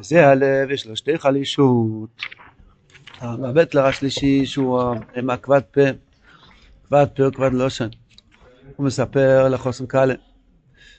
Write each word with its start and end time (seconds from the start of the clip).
וזה 0.00 0.26
הלב, 0.26 0.70
יש 0.70 0.86
לו 0.86 0.96
שתי 0.96 1.18
חלישות. 1.18 2.22
הבטלר 3.20 3.86
השלישי 3.86 4.46
שהוא 4.46 4.82
עם 5.16 5.30
הכבד 5.30 5.60
פה, 5.60 5.80
כבד 6.86 7.06
פה 7.16 7.24
או 7.24 7.32
כבד 7.32 7.52
לושן. 7.52 7.88
הוא 8.76 8.86
מספר 8.86 9.48
לחוסן 9.48 9.86
קאלה 9.86 10.14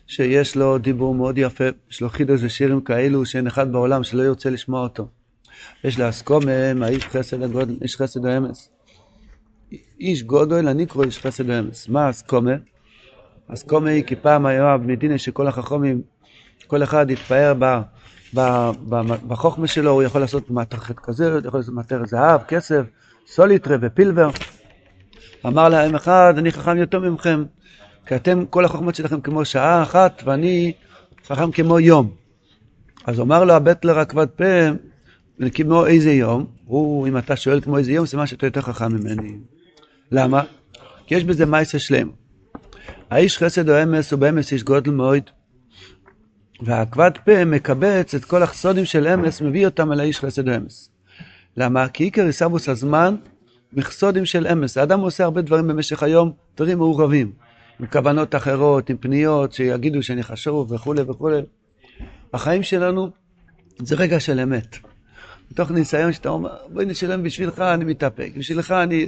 שיש 0.07 0.55
לו 0.55 0.77
דיבור 0.77 1.15
מאוד 1.15 1.37
יפה, 1.37 1.63
יש 1.91 2.01
לו 2.01 2.09
חידוש 2.09 2.41
ושירים 2.43 2.81
כאלו 2.81 3.25
שאין 3.25 3.47
אחד 3.47 3.71
בעולם 3.71 4.03
שלא 4.03 4.23
ירצה 4.23 4.49
לשמוע 4.49 4.81
אותו. 4.81 5.07
יש 5.83 5.99
להסכומם, 5.99 6.83
האיש 6.83 7.05
חסד 7.05 7.43
הגודל, 7.43 7.77
איש 7.81 7.95
חסד 7.95 8.25
האמס. 8.25 8.69
איש 9.99 10.23
גודל, 10.23 10.67
אני 10.67 10.85
קורא 10.85 11.05
איש 11.05 11.19
חסד 11.19 11.49
האמס. 11.49 11.89
מה 11.89 12.09
אסכומה? 12.09 12.51
אסכומה 13.47 13.89
היא 13.89 14.03
כי 14.03 14.15
פעם 14.15 14.45
היה 14.45 14.77
מדינה 14.77 15.17
שכל 15.17 15.47
החכמים, 15.47 16.01
כל 16.67 16.83
אחד 16.83 17.09
יתפאר 17.09 17.53
ב... 17.59 17.81
בחוכמה 19.27 19.67
שלו 19.67 19.91
הוא 19.91 20.03
יכול 20.03 20.21
לעשות 20.21 20.49
מתכת 20.49 20.99
כזה, 20.99 21.33
הוא 21.33 21.41
יכול 21.45 21.59
לעשות 21.59 21.73
מתכת 21.73 22.07
זהב, 22.07 22.41
כסף, 22.43 22.81
סוליטרה 23.27 23.77
ופילבר. 23.81 24.29
אמר 25.45 25.69
להם 25.69 25.95
אחד, 25.95 26.33
אני 26.37 26.51
חכם 26.51 26.77
יותר 26.77 26.99
ממכם, 26.99 27.43
כי 28.05 28.15
אתם, 28.15 28.45
כל 28.45 28.65
החוכמות 28.65 28.95
שלכם 28.95 29.21
כמו 29.21 29.45
שעה 29.45 29.83
אחת, 29.83 30.23
ואני 30.25 30.73
חכם 31.27 31.51
כמו 31.51 31.79
יום. 31.79 32.11
אז 33.05 33.19
אמר 33.19 33.43
לו 33.43 33.53
הבטלר 33.53 33.99
הכבד 33.99 34.27
פה, 34.27 34.43
כמו 35.53 35.85
איזה 35.85 36.11
יום, 36.11 36.45
הוא, 36.65 37.07
אם 37.07 37.17
אתה 37.17 37.35
שואל 37.35 37.61
כמו 37.61 37.77
איזה 37.77 37.91
יום, 37.91 38.05
מה 38.13 38.27
שאתה 38.27 38.45
יותר 38.47 38.61
חכם 38.61 38.91
ממני. 38.91 39.37
למה? 40.11 40.43
כי 41.07 41.15
יש 41.15 41.23
בזה 41.23 41.45
מייסה 41.45 41.79
שלם. 41.79 42.09
האיש 43.09 43.37
חסד 43.37 43.69
או 43.69 43.83
אמס 43.83 44.11
הוא 44.11 44.19
באמס 44.19 44.51
איש 44.51 44.63
גודל 44.63 44.91
מאוד, 44.91 45.23
והכבד 46.61 47.11
פה 47.25 47.45
מקבץ 47.45 48.15
את 48.15 48.25
כל 48.25 48.43
החסודים 48.43 48.85
של 48.85 49.07
אמס, 49.07 49.41
מביא 49.41 49.65
אותם 49.65 49.91
על 49.91 49.99
האיש 49.99 50.19
חסד 50.19 50.49
אמס. 50.49 50.89
למה? 51.57 51.87
כי 51.87 52.03
עיקר 52.03 52.27
יסבוס 52.27 52.69
הזמן 52.69 53.15
מחסודים 53.73 54.25
של 54.25 54.47
אמס. 54.47 54.77
האדם 54.77 54.99
עושה 54.99 55.23
הרבה 55.23 55.41
דברים 55.41 55.67
במשך 55.67 56.03
היום, 56.03 56.31
דברים 56.57 56.77
מעורבים, 56.77 57.31
עם 57.79 57.85
כוונות 57.85 58.35
אחרות, 58.35 58.89
עם 58.89 58.97
פניות, 58.97 59.53
שיגידו 59.53 60.03
שאני 60.03 60.23
חשוב 60.23 60.71
וכולי 60.71 61.01
וכולי. 61.01 61.41
החיים 62.33 62.63
שלנו 62.63 63.09
זה 63.79 63.95
רגע 63.95 64.19
של 64.19 64.39
אמת. 64.39 64.77
מתוך 65.51 65.71
ניסיון 65.71 66.13
שאתה 66.13 66.29
אומר, 66.29 66.57
בואי 66.67 66.85
נשלם 66.85 67.23
בשבילך, 67.23 67.59
אני 67.59 67.85
מתאפק, 67.85 68.31
בשבילך 68.37 68.71
אני, 68.71 69.05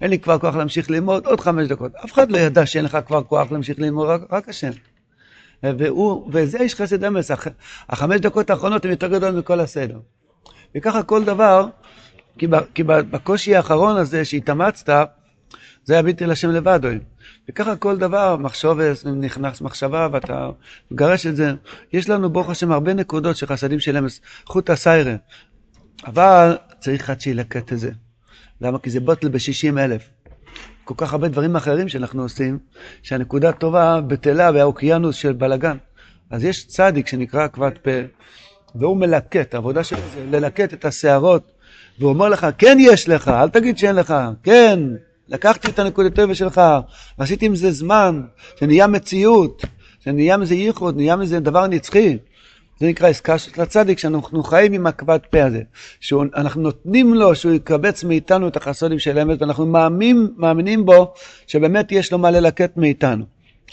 אין 0.00 0.10
לי 0.10 0.18
כבר 0.18 0.38
כוח 0.38 0.56
להמשיך 0.56 0.90
ללמוד, 0.90 1.26
עוד 1.26 1.40
חמש 1.40 1.68
דקות. 1.68 1.94
אף 1.94 2.12
אחד 2.12 2.30
לא 2.30 2.38
ידע 2.38 2.66
שאין 2.66 2.84
לך 2.84 2.98
כבר 3.06 3.22
כוח 3.22 3.52
להמשיך 3.52 3.78
ללמוד, 3.78 4.08
רק, 4.08 4.20
רק 4.32 4.48
השם. 4.48 4.70
והוא, 5.62 6.30
וזה 6.32 6.58
איש 6.58 6.74
חסד 6.74 7.04
אמס, 7.04 7.30
הח, 7.30 7.46
החמש 7.88 8.20
דקות 8.20 8.50
האחרונות 8.50 8.84
הן 8.84 8.90
יותר 8.90 9.06
גדולות 9.06 9.34
מכל 9.34 9.60
הסדר. 9.60 9.98
וככה 10.74 11.02
כל 11.02 11.24
דבר, 11.24 11.66
כי, 12.38 12.46
ב, 12.46 12.56
כי 12.74 12.82
בקושי 12.82 13.56
האחרון 13.56 13.96
הזה 13.96 14.24
שהתאמצת, 14.24 15.08
זה 15.84 15.94
היה 15.94 16.02
בלתי 16.02 16.26
לשם 16.26 16.50
לבד. 16.50 16.80
וככה 17.48 17.76
כל 17.76 17.96
דבר, 17.96 18.36
מחשובס, 18.36 19.04
נכנס 19.06 19.60
מחשבה 19.60 20.08
ואתה 20.12 20.50
מגרש 20.90 21.26
את 21.26 21.36
זה. 21.36 21.52
יש 21.92 22.08
לנו 22.08 22.30
ברוך 22.30 22.50
השם 22.50 22.72
הרבה 22.72 22.94
נקודות 22.94 23.36
של 23.36 23.46
חסדים 23.46 23.80
של 23.80 23.96
אמס, 23.96 24.20
חוט 24.46 24.70
הסיירה. 24.70 25.14
אבל 26.06 26.56
צריך 26.78 27.00
אחד 27.00 27.20
שילקט 27.20 27.72
את 27.72 27.78
זה. 27.78 27.90
למה? 28.60 28.78
כי 28.78 28.90
זה 28.90 29.00
בוטל 29.00 29.28
ב-60 29.28 29.78
אלף. 29.78 30.08
כל 30.88 30.94
כך 30.96 31.12
הרבה 31.12 31.28
דברים 31.28 31.56
אחרים 31.56 31.88
שאנחנו 31.88 32.22
עושים, 32.22 32.58
שהנקודה 33.02 33.52
טובה 33.52 34.00
בטלה 34.00 34.50
והאוקיינוס 34.54 35.16
של 35.16 35.32
בלגן. 35.32 35.76
אז 36.30 36.44
יש 36.44 36.66
צדיק 36.66 37.06
שנקרא 37.06 37.48
כבד 37.48 37.70
פה, 37.82 37.90
והוא 38.74 38.96
מלקט, 38.96 39.54
העבודה 39.54 39.84
שלו 39.84 39.98
זה 40.14 40.24
ללקט 40.38 40.72
את 40.74 40.84
השערות, 40.84 41.42
והוא 41.98 42.10
אומר 42.10 42.28
לך, 42.28 42.46
כן 42.58 42.76
יש 42.80 43.08
לך, 43.08 43.28
אל 43.28 43.48
תגיד 43.48 43.78
שאין 43.78 43.96
לך, 43.96 44.14
כן, 44.42 44.80
לקחתי 45.28 45.68
את 45.70 45.78
הנקודת 45.78 46.14
טבע 46.14 46.34
שלך, 46.34 46.60
ועשיתי 47.18 47.46
עם 47.46 47.56
זה 47.56 47.70
זמן, 47.70 48.22
שנהיה 48.60 48.86
מציאות, 48.86 49.62
שנהיה 50.04 50.36
מזה 50.36 50.54
ייחוד, 50.54 50.96
נהיה 50.96 51.16
מזה 51.16 51.40
דבר 51.40 51.66
נצחי. 51.66 52.18
זה 52.80 52.86
נקרא 52.86 53.08
עסקה 53.08 53.38
של 53.38 53.62
הצדיק, 53.62 53.98
שאנחנו 53.98 54.42
חיים 54.42 54.72
עם 54.72 54.86
הכבד 54.86 55.18
פה 55.30 55.44
הזה, 55.44 55.62
שאנחנו 56.00 56.62
נותנים 56.62 57.14
לו 57.14 57.34
שהוא 57.34 57.52
יקבץ 57.52 58.04
מאיתנו 58.04 58.48
את 58.48 58.56
החסודים 58.56 58.98
של 58.98 59.18
האמת, 59.18 59.42
ואנחנו 59.42 59.66
מאמין, 59.66 60.28
מאמינים 60.36 60.86
בו 60.86 61.14
שבאמת 61.46 61.92
יש 61.92 62.12
לו 62.12 62.18
מה 62.18 62.30
ללקט 62.30 62.76
מאיתנו. 62.76 63.24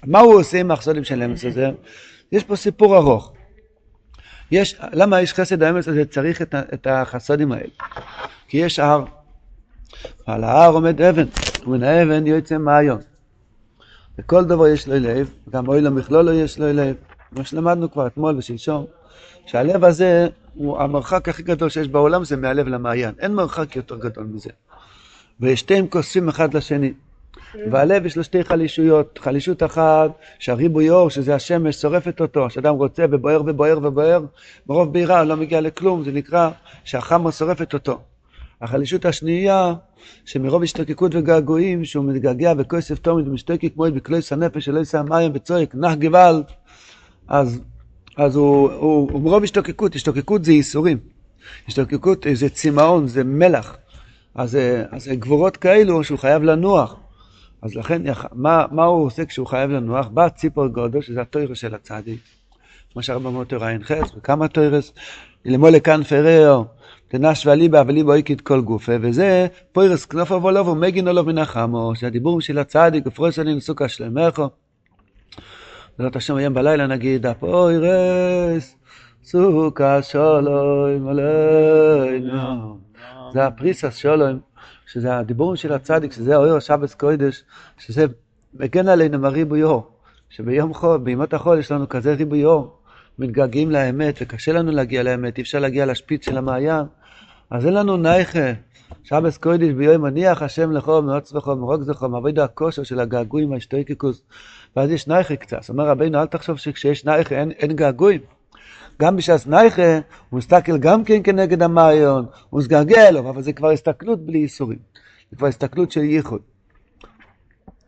מה 0.05 0.19
הוא 0.19 0.39
עושה 0.39 0.59
עם 0.59 0.71
החסודים 0.71 1.03
של 1.03 1.21
האמת 1.21 1.43
הזה? 1.43 1.69
יש 2.31 2.43
פה 2.43 2.55
סיפור 2.55 2.97
ארוך. 2.97 3.31
יש, 4.51 4.75
למה 4.93 5.19
איש 5.19 5.33
חסד 5.33 5.63
האמץ 5.63 5.87
הזה 5.87 6.05
צריך 6.05 6.41
את, 6.41 6.55
את 6.73 6.87
החסודים 6.89 7.51
האלה? 7.51 7.69
כי 8.47 8.57
יש 8.57 8.79
הר, 8.79 9.03
ועל 10.27 10.43
ההר 10.43 10.73
עומד 10.73 11.01
אבן, 11.01 11.25
ומן 11.65 11.83
האבן 11.83 12.27
יוצא 12.27 12.57
מעיון. 12.57 13.01
וכל 14.19 14.45
דבר 14.45 14.67
יש 14.67 14.87
לו 14.87 14.95
לב, 14.95 15.29
גם 15.49 15.67
אוי 15.67 15.81
למכלולו 15.81 16.31
יש 16.31 16.59
לו 16.59 16.73
לב. 16.73 16.95
כמו 17.33 17.45
שלמדנו 17.45 17.91
כבר 17.91 18.07
אתמול 18.07 18.37
ושלשום, 18.37 18.85
שהלב 19.45 19.83
הזה 19.83 20.27
הוא 20.53 20.79
המרחק 20.79 21.29
הכי 21.29 21.43
גדול 21.43 21.69
שיש 21.69 21.87
בעולם 21.87 22.23
זה 22.23 22.37
מהלב 22.37 22.67
למעיין, 22.67 23.13
אין 23.19 23.33
מרחק 23.33 23.75
יותר 23.75 23.95
גדול 23.95 24.23
מזה. 24.23 24.49
ושתיהם 25.39 25.87
כוספים 25.87 26.29
אחד 26.29 26.53
לשני. 26.53 26.93
והלב 27.71 28.05
יש 28.05 28.17
לו 28.17 28.23
שתי 28.23 28.43
חלישויות, 28.43 29.19
חלישות 29.23 29.63
אחת 29.63 30.11
שהריבוי 30.39 30.89
אור, 30.89 31.09
שזה 31.09 31.35
השמש, 31.35 31.75
שורפת 31.75 32.21
אותו, 32.21 32.49
שאדם 32.49 32.75
רוצה 32.75 33.05
ובוער 33.11 33.41
ובוער 33.45 33.79
ובוער, 33.83 34.21
מרוב 34.69 34.93
בעירה 34.93 35.23
לא 35.23 35.37
מגיע 35.37 35.61
לכלום, 35.61 36.03
זה 36.03 36.11
נקרא 36.11 36.49
שהחמר 36.83 37.31
שורפת 37.31 37.73
אותו. 37.73 37.99
החלישות 38.61 39.05
השנייה, 39.05 39.73
שמרוב 40.25 40.63
השתוקקות 40.63 41.15
וגעגועים, 41.15 41.85
שהוא 41.85 42.05
מתגעגע 42.05 42.53
וכוסף 42.57 42.99
תומד 42.99 43.27
ומשתוקק 43.27 43.73
כמו 43.73 43.83
בקלויס 43.83 44.33
הנפש 44.33 44.65
שלא 44.65 44.79
יישא 44.79 45.01
מים 45.09 45.31
וצועק, 45.35 45.75
נח 45.75 45.93
גוואלד, 45.93 46.43
אז, 47.27 47.61
אז 48.17 48.35
הוא, 48.35 48.71
הוא, 48.71 49.11
הוא 49.11 49.21
מרוב 49.21 49.43
השתוקקות, 49.43 49.95
השתוקקות 49.95 50.45
זה 50.45 50.51
ייסורים, 50.51 50.97
השתוקקות 51.67 52.25
זה 52.33 52.49
צמאון, 52.49 53.07
זה 53.07 53.23
מלח, 53.23 53.77
אז, 54.35 54.57
אז 54.91 55.07
גבורות 55.07 55.57
כאלו 55.57 56.03
שהוא 56.03 56.19
חייב 56.19 56.43
לנוח. 56.43 56.95
אז 57.61 57.75
לכן, 57.75 58.01
מה, 58.33 58.65
מה 58.71 58.85
הוא 58.85 59.05
עושה 59.05 59.25
כשהוא 59.25 59.47
חייב 59.47 59.71
לנוח? 59.71 60.07
בא 60.07 60.29
ציפור 60.29 60.67
גודו, 60.67 61.01
שזה 61.01 61.21
התוירס 61.21 61.57
של 61.57 61.75
הצדיק, 61.75 62.19
כמו 62.93 63.03
שהרבה 63.03 63.29
מאוד 63.29 63.47
תורה 63.47 63.71
אין 63.71 63.83
חס, 63.83 64.11
וכמה 64.17 64.47
תוירס, 64.47 64.93
למול 65.45 65.69
לכאן 65.69 66.03
פרר, 66.03 66.63
תנש 67.07 67.45
ואליבא 67.45 67.83
וליבו 67.87 68.13
איקית 68.13 68.41
כל 68.41 68.61
גופה, 68.61 68.91
וזה 69.01 69.47
פוירס 69.71 70.05
כנופו 70.05 70.43
ולובו 70.43 70.75
מגין 70.75 71.07
עליו 71.07 71.23
מנחמו, 71.23 71.91
שהדיבורים 71.95 72.41
של 72.41 72.57
הצדיק, 72.57 73.03
ופרוס 73.07 73.39
אני 73.39 73.55
נסוקה 73.55 73.89
שלמךו. 73.89 74.49
בעזרת 75.97 76.15
השם 76.15 76.35
היום 76.35 76.53
בלילה 76.53 76.87
נגיד, 76.87 77.25
הפוירס, 77.25 78.75
סוכה 79.23 80.01
שולוים 80.01 81.07
עלינו. 81.07 82.77
זה 83.33 83.45
הפריסס 83.45 83.97
שולוים, 83.97 84.39
שזה 84.85 85.17
הדיבורים 85.17 85.55
של 85.55 85.73
הצדיק, 85.73 86.11
שזה 86.11 86.35
האויר 86.35 86.55
השבס 86.55 86.93
קוידש, 86.93 87.43
שזה 87.77 88.05
מגן 88.53 88.87
עלינו 88.87 89.19
מריבוי 89.19 89.63
אור. 89.63 89.91
שביום 90.29 90.73
חול, 90.73 90.97
בימות 90.97 91.33
החול 91.33 91.59
יש 91.59 91.71
לנו 91.71 91.89
כזה 91.89 92.13
ריבוי 92.13 92.45
אור, 92.45 92.77
מתגעגעים 93.19 93.71
לאמת 93.71 94.15
וקשה 94.21 94.53
לנו 94.53 94.71
להגיע 94.71 95.03
לאמת, 95.03 95.37
אי 95.37 95.43
אפשר 95.43 95.59
להגיע 95.59 95.85
לשפיץ 95.85 96.25
של 96.25 96.37
המעיין, 96.37 96.85
אז 97.49 97.65
אין 97.65 97.73
לנו 97.73 97.97
נייכה. 97.97 98.51
שבס 99.03 99.37
קוידיש 99.37 99.73
ביום 99.73 100.01
מניח 100.01 100.41
השם 100.41 100.71
לכו 100.71 101.01
מעוץ 101.01 101.33
וכו 101.33 101.55
מרוק 101.55 101.83
זכו 101.83 102.09
מעביד 102.09 102.39
הכושר 102.39 102.83
של 102.83 102.99
הגעגועים 102.99 103.53
ההשתויקיקוס 103.53 104.23
ואז 104.75 104.91
יש 104.91 105.07
נייכה 105.07 105.35
קצת. 105.35 105.69
אומר 105.69 105.87
רבינו 105.87 106.21
אל 106.21 106.25
תחשוב 106.25 106.57
שכשיש 106.57 107.05
נייכה 107.05 107.35
אין, 107.35 107.51
אין 107.51 107.75
געגועים. 107.75 108.21
גם 109.01 109.15
בשעת 109.15 109.47
נייכה 109.47 109.99
הוא 110.29 110.37
מסתכל 110.37 110.77
גם 110.77 111.03
כן 111.03 111.23
כנגד 111.23 111.63
המעיון, 111.63 112.25
הוא 112.49 112.59
מסגעגע 112.59 113.07
אליו, 113.07 113.29
אבל 113.29 113.41
זה 113.41 113.53
כבר 113.53 113.69
הסתכלות 113.69 114.25
בלי 114.25 114.37
ייסורים. 114.37 114.77
זה 115.31 115.37
כבר 115.37 115.47
הסתכלות 115.47 115.91
של 115.91 116.03
ייחוד. 116.03 116.41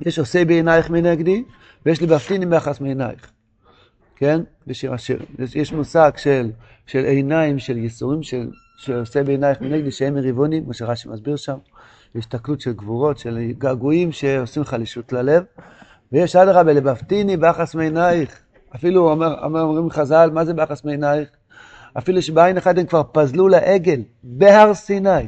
יש 0.02 0.20
עושה 0.20 0.46
בעינייך 0.46 0.90
מנגדי, 0.90 1.44
ויש 1.86 2.02
לי 2.02 2.08
בפתינים 2.08 2.50
ביחס 2.50 2.82
מעינייך. 2.82 3.32
כן? 4.16 4.42
בשיר 4.68 4.94
השיר. 4.94 5.20
יש 5.56 5.74
מושג 5.74 6.12
של, 6.18 6.52
של 6.88 7.06
עיניים, 7.06 7.60
של 7.60 7.78
ייסורים, 7.78 8.24
של, 8.24 8.50
שעושה 8.78 9.24
בעינייך 9.24 9.62
מנגדי, 9.62 9.92
שהם 9.92 10.14
מריבונים, 10.14 10.64
כמו 10.64 10.74
שרש"י 10.74 11.10
מסביר 11.10 11.36
שם. 11.36 11.58
יש 12.16 12.26
הסתכלות 12.26 12.62
של 12.62 12.74
גבורות, 12.74 13.18
של 13.18 13.52
געגועים 13.58 14.12
שעושים 14.12 14.64
חלישות 14.64 15.14
ללב. 15.14 15.44
ויש 16.12 16.36
אדרבה 16.36 16.74
לבפתיני 16.74 17.38
באחס 17.38 17.76
מעינייך. 17.76 18.40
אפילו 18.76 19.10
אומר, 19.10 19.44
אומר, 19.44 19.62
אומרים 19.62 19.90
חז"ל, 19.90 20.30
מה 20.34 20.46
זה 20.46 20.54
באחס 20.54 20.84
מעינייך? 20.84 21.30
אפילו 21.98 22.22
שבעין 22.22 22.58
אחת 22.58 22.78
הם 22.78 22.86
כבר 22.86 23.02
פזלו 23.12 23.48
לעגל, 23.48 24.02
בהר 24.24 24.74
סיני. 24.74 25.28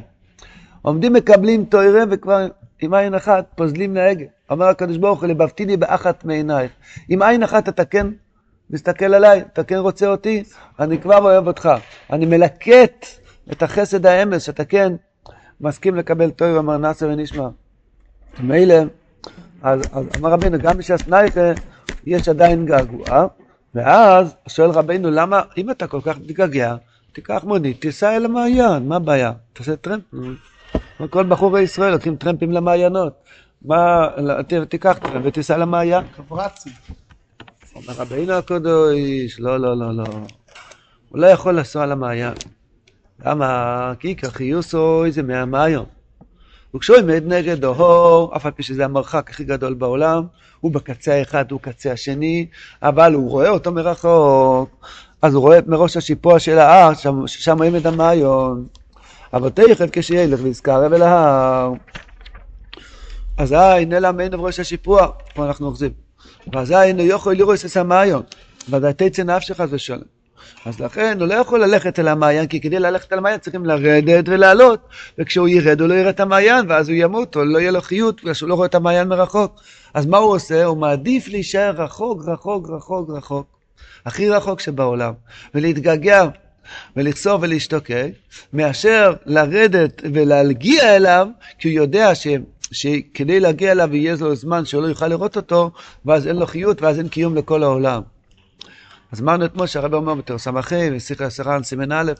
עומדים 0.82 1.12
מקבלים 1.12 1.64
תוירה 1.64 2.04
וכבר 2.10 2.46
עם 2.80 2.94
עין 2.94 3.14
אחת 3.14 3.46
פוזלים 3.54 3.94
לעגל. 3.94 4.26
אומר 4.50 4.66
הקדוש 4.66 4.96
ברוך 4.96 5.20
הוא, 5.20 5.28
לבפתיני 5.28 5.76
באחת 5.76 6.24
מעינייך. 6.24 6.72
עם 7.08 7.22
עין 7.22 7.42
אחת 7.42 7.68
אתה 7.68 7.84
כן 7.84 8.06
מסתכל 8.70 9.14
עליי, 9.14 9.42
אתה 9.52 9.64
כן 9.64 9.76
רוצה 9.76 10.06
אותי, 10.06 10.44
אני 10.78 10.98
כבר 10.98 11.18
אוהב 11.18 11.46
אותך. 11.46 11.70
אני 12.12 12.26
מלקט 12.26 13.06
את 13.52 13.62
החסד 13.62 14.06
האמס, 14.06 14.42
שאתה 14.42 14.64
כן 14.64 14.92
מסכים 15.60 15.94
לקבל 15.94 16.30
טוב, 16.30 16.56
אמר 16.56 16.76
נאסר 16.76 17.08
ונשמע. 17.08 17.48
מילא, 18.40 18.76
אז, 19.62 19.80
אז 19.92 20.06
אמר 20.16 20.30
רבינו, 20.30 20.58
גם 20.58 20.78
בש"ס 20.78 21.06
נייכה 21.06 21.52
יש 22.04 22.28
עדיין 22.28 22.66
געגוע, 22.66 23.26
ואז 23.74 24.36
שואל 24.48 24.70
רבינו, 24.70 25.10
למה, 25.10 25.42
אם 25.56 25.70
אתה 25.70 25.86
כל 25.86 26.00
כך 26.04 26.18
מתגעגע, 26.18 26.76
תיקח 27.12 27.44
מונית, 27.44 27.80
תיסע 27.80 28.16
אל 28.16 28.24
המעיין, 28.24 28.88
מה 28.88 28.96
הבעיה? 28.96 29.32
תעשה 29.52 29.76
טרמפ. 29.76 30.02
כל 31.10 31.26
בחור 31.26 31.50
בישראל 31.52 31.92
לוקחים 31.92 32.16
טרמפים 32.16 32.52
למעיינות. 32.52 33.12
מה, 33.62 34.08
תיקח 34.68 34.98
טרמפ 35.02 35.22
ותיסע 35.24 35.56
למעיין. 35.56 36.04
קברצי. 36.16 36.70
אומר 37.76 37.92
רבינו 37.92 38.32
הקדוש, 38.32 39.40
לא, 39.40 39.60
לא, 39.60 39.76
לא, 39.76 39.96
לא. 39.96 40.04
הוא 41.08 41.18
לא 41.18 41.26
יכול 41.26 41.58
לנסוע 41.58 41.86
למעיין. 41.86 42.34
למה? 43.24 43.92
כי 43.98 44.16
כחיוסו 44.16 45.04
איזה 45.04 45.22
מהמעיון. 45.22 45.84
וכשהוא 46.74 46.96
עומד 46.96 47.22
נגד 47.26 47.64
אוהור, 47.64 48.36
אף 48.36 48.46
על 48.46 48.52
פי 48.52 48.62
שזה 48.62 48.84
המרחק 48.84 49.30
הכי 49.30 49.44
גדול 49.44 49.74
בעולם, 49.74 50.24
הוא 50.60 50.72
בקצה 50.72 51.14
האחד, 51.14 51.50
הוא 51.50 51.60
קצה 51.60 51.92
השני, 51.92 52.46
אבל 52.82 53.14
הוא 53.14 53.30
רואה 53.30 53.48
אותו 53.48 53.72
מרחוק, 53.72 54.86
אז 55.22 55.34
הוא 55.34 55.42
רואה 55.42 55.58
מראש 55.66 55.96
השיפוע 55.96 56.38
של 56.38 56.58
ההר, 56.58 56.92
ששם 57.26 57.62
עומד 57.62 57.86
המעיון. 57.86 58.66
אבל 59.32 59.48
תכף 59.48 59.86
כשילך 59.92 60.40
ויזכר 60.42 60.86
אל 60.86 61.02
ההר. 61.02 61.72
אזי 63.38 63.84
נעלם 63.86 64.20
עיניו 64.20 64.42
ראש 64.42 64.60
השיפוע, 64.60 65.06
פה 65.34 65.46
אנחנו 65.46 65.66
אוחזים. 65.66 65.92
ואזי 66.52 66.76
אינו 66.76 67.02
יכול 67.02 67.34
לראות 67.34 67.58
את 67.72 67.76
המעיון, 67.76 68.22
ודאי 68.68 68.92
תצא 68.92 69.22
נפשך 69.22 69.56
חס 69.56 69.68
ושלום. 69.70 70.19
אז 70.64 70.80
לכן 70.80 71.16
הוא 71.20 71.28
לא 71.28 71.34
יכול 71.34 71.64
ללכת 71.64 71.98
אל 71.98 72.08
המעיין, 72.08 72.46
כי 72.46 72.60
כדי 72.60 72.78
ללכת 72.78 73.12
אל 73.12 73.18
המעיין 73.18 73.38
צריכים 73.38 73.64
לרדת 73.64 74.24
ולעלות, 74.28 74.80
וכשהוא 75.18 75.48
ירד 75.48 75.80
הוא 75.80 75.88
לא 75.88 75.94
יראה 75.94 76.10
את 76.10 76.20
המעיין, 76.20 76.66
ואז 76.68 76.88
הוא 76.88 76.96
ימות, 76.98 77.36
או 77.36 77.44
לא 77.44 77.58
יהיה 77.58 77.70
לו 77.70 77.80
חיות, 77.80 78.20
בגלל 78.20 78.34
שהוא 78.34 78.48
לא 78.48 78.54
רואה 78.54 78.66
את 78.66 78.74
המעיין 78.74 79.08
מרחוק. 79.08 79.60
אז 79.94 80.06
מה 80.06 80.18
הוא 80.18 80.34
עושה? 80.34 80.64
הוא 80.64 80.76
מעדיף 80.76 81.28
להישאר 81.28 81.70
רחוק, 81.70 82.22
רחוק, 82.26 82.70
רחוק, 82.70 83.10
רחוק, 83.10 83.46
הכי 84.06 84.28
רחוק 84.28 84.60
שבעולם, 84.60 85.12
ולהתגעגע 85.54 86.28
ולכסוף 86.96 87.42
ולהשתוקק, 87.42 88.08
מאשר 88.52 89.12
לרדת 89.26 90.02
ולהגיע 90.12 90.96
אליו, 90.96 91.28
כי 91.58 91.68
הוא 91.68 91.84
יודע 91.84 92.14
ש... 92.14 92.26
שכדי 92.72 93.40
להגיע 93.40 93.72
אליו 93.72 93.96
יהיה 93.96 94.14
לו 94.20 94.36
זמן 94.36 94.64
שהוא 94.64 94.82
לא 94.82 94.88
יוכל 94.88 95.08
לראות 95.08 95.36
אותו, 95.36 95.70
ואז 96.04 96.26
אין 96.26 96.36
לו 96.36 96.46
חיות 96.46 96.82
ואז 96.82 96.98
אין 96.98 97.08
קיום 97.08 97.36
לכל 97.36 97.62
העולם. 97.62 98.02
אז 99.12 99.20
אמרנו 99.20 99.44
אתמול 99.44 99.66
שהרב 99.66 99.94
אומר 99.94 100.14
בתור 100.14 100.38
ס"ה, 100.38 100.50
ושיחה 100.92 101.24
עשרה 101.24 101.62
סימן 101.62 101.92
א', 101.92 102.12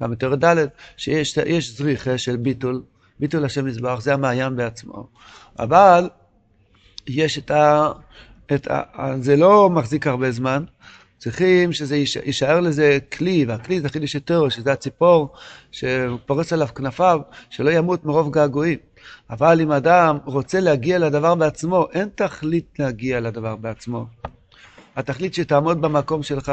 גם 0.00 0.10
בתור 0.10 0.34
ד', 0.34 0.66
שיש 0.96 1.76
זריחה 1.76 2.18
של 2.18 2.36
ביטול, 2.36 2.82
ביטול 3.20 3.44
השם 3.44 3.66
מזבח, 3.66 4.00
זה 4.00 4.14
המעיין 4.14 4.56
בעצמו. 4.56 5.08
אבל 5.58 6.08
יש 7.06 7.38
את 7.38 7.50
ה... 7.50 7.92
את 8.54 8.70
ה... 8.70 8.82
זה 9.20 9.36
לא 9.36 9.70
מחזיק 9.70 10.06
הרבה 10.06 10.30
זמן, 10.30 10.64
צריכים 11.18 11.72
שזה 11.72 11.96
יישאר 11.96 12.60
לזה 12.60 12.98
כלי, 13.12 13.44
והכלי 13.48 13.80
זה 13.80 13.88
חידוש 13.88 14.14
יותר, 14.14 14.48
שזה 14.48 14.72
הציפור 14.72 15.32
שפורס 15.72 16.52
עליו 16.52 16.68
כנפיו, 16.74 17.20
שלא 17.50 17.70
ימות 17.70 18.04
מרוב 18.04 18.32
געגועים. 18.32 18.78
אבל 19.30 19.60
אם 19.60 19.72
אדם 19.72 20.18
רוצה 20.24 20.60
להגיע 20.60 20.98
לדבר 20.98 21.34
בעצמו, 21.34 21.86
אין 21.92 22.08
תכלית 22.14 22.78
להגיע 22.78 23.20
לדבר 23.20 23.56
בעצמו. 23.56 24.06
התכלית 24.96 25.34
שתעמוד 25.34 25.80
במקום 25.80 26.22
שלך, 26.22 26.52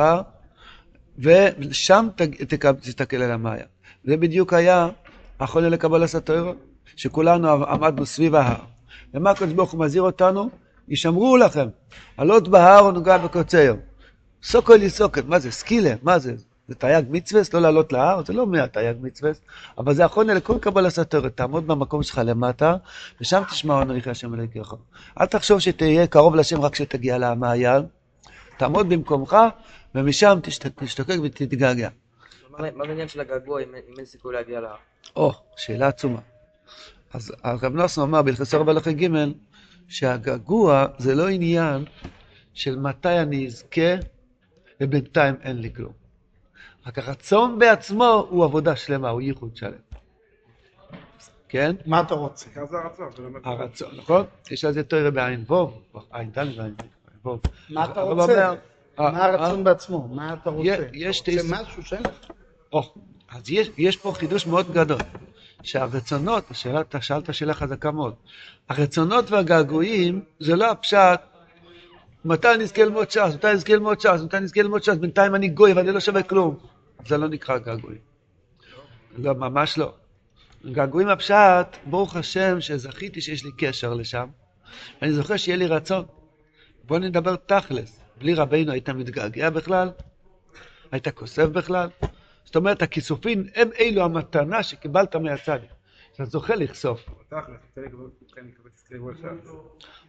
ושם 1.19 2.07
תסתכל 2.81 3.17
על 3.17 3.31
המאיה. 3.31 3.65
זה 4.03 4.17
בדיוק 4.17 4.53
היה 4.53 4.89
החולה 5.39 5.69
לקבל 5.69 6.03
הסתוירו, 6.03 6.53
שכולנו 6.95 7.47
עמדנו 7.49 8.05
סביב 8.05 8.35
ההר. 8.35 8.61
ומה 9.13 9.29
הקדוש 9.29 9.53
ברוך 9.53 9.71
הוא 9.71 9.85
מזהיר 9.85 10.03
אותנו? 10.03 10.49
ישמרו 10.87 11.37
לכם, 11.37 11.67
עלות 12.17 12.47
בהר 12.47 12.85
ונוגע 12.85 13.17
בקוצר. 13.17 13.75
סוקול 14.43 14.83
יסוקל, 14.83 15.21
מה 15.27 15.39
זה? 15.39 15.51
סקילה, 15.51 15.93
מה 16.03 16.19
זה? 16.19 16.33
זה 16.67 16.75
תייג 16.75 17.05
מצווה, 17.09 17.41
לא 17.53 17.59
לעלות 17.61 17.93
להר, 17.93 18.21
זה 18.25 18.33
לא 18.33 18.47
מהתייג 18.47 18.97
מצווה, 19.01 19.31
אבל 19.77 19.93
זה 19.93 20.05
אחרונה 20.05 20.33
לכל 20.33 20.57
קבלה 20.61 20.89
סתרת, 20.89 21.37
תעמוד 21.37 21.67
במקום 21.67 22.03
שלך 22.03 22.21
למטה, 22.25 22.75
ושם 23.21 23.43
תשמע 23.49 23.73
עונריך 23.73 24.07
השם 24.07 24.33
אלוהיך. 24.33 24.73
אל 25.21 25.25
תחשוב 25.25 25.59
שתהיה 25.59 26.07
קרוב 26.07 26.35
לשם 26.35 26.61
רק 26.61 26.73
כשתגיע 26.73 27.17
למעיין, 27.17 27.83
תעמוד 28.59 28.89
במקומך, 28.89 29.37
ומשם 29.95 30.39
תשתוקק 30.75 31.15
ותתגעגע. 31.23 31.89
מה 32.49 32.67
העניין 32.79 33.07
של 33.07 33.19
הגעגוע 33.19 33.63
אם 33.63 33.75
אין 33.97 34.05
סיכוי 34.05 34.33
להגיע 34.33 34.59
להר? 34.59 34.75
או, 35.15 35.31
שאלה 35.57 35.87
עצומה. 35.87 36.19
אז 37.13 37.33
הרב 37.43 37.75
נוסון 37.75 38.09
אמר 38.09 38.21
בהלכס 38.21 38.53
ארבע 38.53 38.73
לחי 38.73 38.93
ג' 38.93 39.07
שהגעגוע 39.87 40.85
זה 40.97 41.15
לא 41.15 41.27
עניין 41.27 41.85
של 42.53 42.79
מתי 42.79 43.19
אני 43.19 43.47
אזכה 43.47 43.95
ובינתיים 44.81 45.35
אין 45.41 45.57
לי 45.57 45.73
כלום. 45.73 45.93
רק 46.87 46.99
הרצון 46.99 47.59
בעצמו 47.59 48.27
הוא 48.29 48.45
עבודה 48.45 48.75
שלמה, 48.75 49.09
הוא 49.09 49.21
ייחוד 49.21 49.55
שלם. 49.55 49.71
כן? 51.49 51.75
מה 51.85 52.01
אתה 52.01 52.13
רוצה? 52.13 52.49
זה 52.53 52.77
הרצון. 52.77 53.11
הרצון, 53.43 53.89
נכון? 53.97 54.25
יש 54.51 54.65
על 54.65 54.73
זה 54.73 54.83
תוירה 54.83 55.11
בעין 55.11 55.43
ווב, 55.47 55.81
עין 56.11 56.31
ד' 56.31 56.37
ועין 56.57 56.75
ווב. 57.25 57.39
מה 57.69 57.85
אתה 57.85 58.01
רוצה? 58.01 58.23
אומר, 58.23 58.55
אה, 58.99 59.11
מה 59.11 59.25
הרצון 59.25 59.59
אה? 59.59 59.63
בעצמו? 59.63 60.07
מה 60.07 60.33
אתה 60.33 60.49
רוצה? 60.49 60.75
יש 60.93 61.23
משהו 61.49 61.85
שאין 61.85 62.03
לך. 62.03 62.85
אז 63.31 63.49
יש, 63.49 63.69
יש 63.77 63.97
פה 63.97 64.13
חידוש 64.13 64.47
מאוד 64.47 64.73
גדול, 64.73 65.01
שהרצונות, 65.63 66.51
השאלה, 66.51 66.81
אתה 66.81 67.01
שאלת 67.01 67.33
שאלה 67.33 67.53
חזקה 67.53 67.91
מאוד, 67.91 68.13
הרצונות 68.69 69.31
והגעגועים 69.31 70.21
זה 70.39 70.55
לא 70.55 70.71
הפשט, 70.71 71.19
מתי 72.25 72.47
נזכה 72.59 72.83
ללמוד 72.83 73.11
ש"ס, 73.11 73.35
מתי 73.35 73.53
נזכה 73.53 73.73
ללמוד 73.73 74.01
ש"ס, 74.01 74.21
מתי 74.25 74.39
נזכה 74.39 74.61
ללמוד 74.61 74.83
ש"ס, 74.83 74.95
בינתיים 74.95 75.35
אני 75.35 75.47
גוי 75.47 75.73
ואני 75.73 75.91
לא 75.91 75.99
שווה 75.99 76.23
כלום. 76.23 76.57
זה 77.07 77.17
לא 77.17 77.27
נקרא 77.27 77.57
געגועים. 77.57 77.99
לא, 79.17 79.33
ממש 79.33 79.77
לא. 79.77 79.93
געגועים 80.71 81.07
הפשט, 81.07 81.77
ברוך 81.85 82.15
השם 82.15 82.61
שזכיתי 82.61 83.21
שיש 83.21 83.43
לי 83.43 83.51
קשר 83.57 83.93
לשם, 83.93 84.27
ואני 85.01 85.13
זוכר 85.13 85.37
שיהיה 85.37 85.57
לי 85.57 85.67
רצון. 85.67 86.05
בוא 86.89 86.99
נדבר 86.99 87.35
תכלס. 87.35 87.99
בלי 88.17 88.33
רבינו 88.33 88.71
היית 88.71 88.89
מתגעגע 88.89 89.49
בכלל? 89.49 89.91
היית 90.91 91.07
כוסף 91.07 91.45
בכלל? 91.45 91.89
זאת 92.45 92.55
אומרת, 92.55 92.81
הכיסופים 92.81 93.47
הם 93.55 93.69
אלו 93.79 94.03
המתנה 94.03 94.63
שקיבלת 94.63 95.15
מהצד. 95.15 95.59
אתה 96.15 96.25
זוכה 96.25 96.55
לכסוף. 96.55 97.05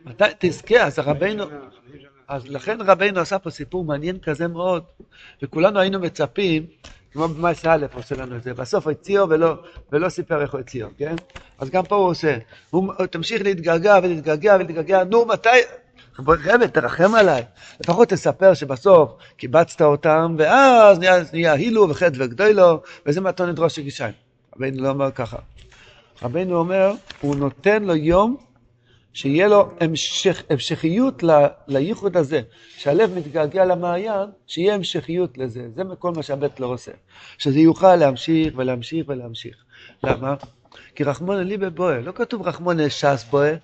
מתי 0.04 0.24
תזכה? 0.38 0.84
אז 0.84 0.98
רבינו, 0.98 1.44
אז 2.28 2.48
לכן 2.48 2.80
רבינו 2.80 3.20
עשה 3.20 3.38
פה 3.38 3.50
סיפור 3.50 3.84
מעניין 3.84 4.18
כזה 4.18 4.48
מאוד, 4.48 4.84
וכולנו 5.42 5.80
היינו 5.80 6.00
מצפים, 6.00 6.66
כמו 7.12 7.28
במאס 7.28 7.66
א' 7.66 7.86
עושה 7.94 8.14
לנו 8.14 8.36
את 8.36 8.42
זה, 8.42 8.54
בסוף 8.54 8.86
הציעו 8.86 9.28
ולא, 9.28 9.54
ולא 9.92 10.08
סיפר 10.08 10.42
איך 10.42 10.52
הוא 10.52 10.60
הציעו, 10.60 10.90
כן? 10.98 11.14
אז 11.58 11.70
גם 11.70 11.84
פה 11.84 11.96
הוא 11.96 12.08
עושה, 12.08 12.38
הוא 12.70 12.92
הוא 12.98 13.06
תמשיך 13.06 13.42
להתגעגע 13.42 13.98
ולהתגעגע 14.02 14.54
ולהתגעגע, 14.54 15.04
נו 15.04 15.26
מתי, 15.26 15.48
רבי 16.18 16.68
תרחם 16.68 17.14
עליי, 17.14 17.42
לפחות 17.80 18.08
תספר 18.08 18.54
שבסוף 18.54 19.10
קיבצת 19.36 19.82
אותם, 19.82 20.34
ואז 20.38 20.98
נהיה, 20.98 21.22
נהיה 21.32 21.52
הילו 21.52 21.90
וחטא 21.90 22.16
וגדולו, 22.18 22.82
וזה 23.06 23.20
מתונת 23.20 23.58
ראש 23.58 23.78
הגישיים. 23.78 24.14
רבינו 24.56 24.82
לא 24.82 24.88
אומר 24.88 25.10
ככה. 25.10 25.36
רבינו 26.22 26.58
אומר, 26.58 26.92
הוא 27.20 27.36
נותן 27.36 27.82
לו 27.82 27.96
יום 27.96 28.36
שיהיה 29.12 29.48
לו 29.48 29.70
המשך, 29.80 30.42
המשכיות 30.50 31.22
ל- 31.22 31.46
לייחוד 31.68 32.16
הזה, 32.16 32.40
שהלב 32.76 33.14
מתגעגע 33.18 33.64
למעיין, 33.64 34.28
שיהיה 34.46 34.74
המשכיות 34.74 35.38
לזה. 35.38 35.68
זה 35.74 35.82
כל 35.98 36.12
מה 36.16 36.22
שהבית 36.22 36.60
לא 36.60 36.66
עושה. 36.66 36.92
שזה 37.38 37.58
יוכל 37.58 37.96
להמשיך 37.96 38.54
ולהמשיך 38.56 39.06
ולהמשיך. 39.08 39.56
למה? 40.04 40.34
כי 40.94 41.04
רחמונה 41.04 41.42
ליבה 41.42 41.70
בואה, 41.70 42.00
לא 42.00 42.12
כתוב 42.12 42.42
רחמונה 42.42 42.90
ש"ס 42.90 43.24
בואה, 43.30 43.54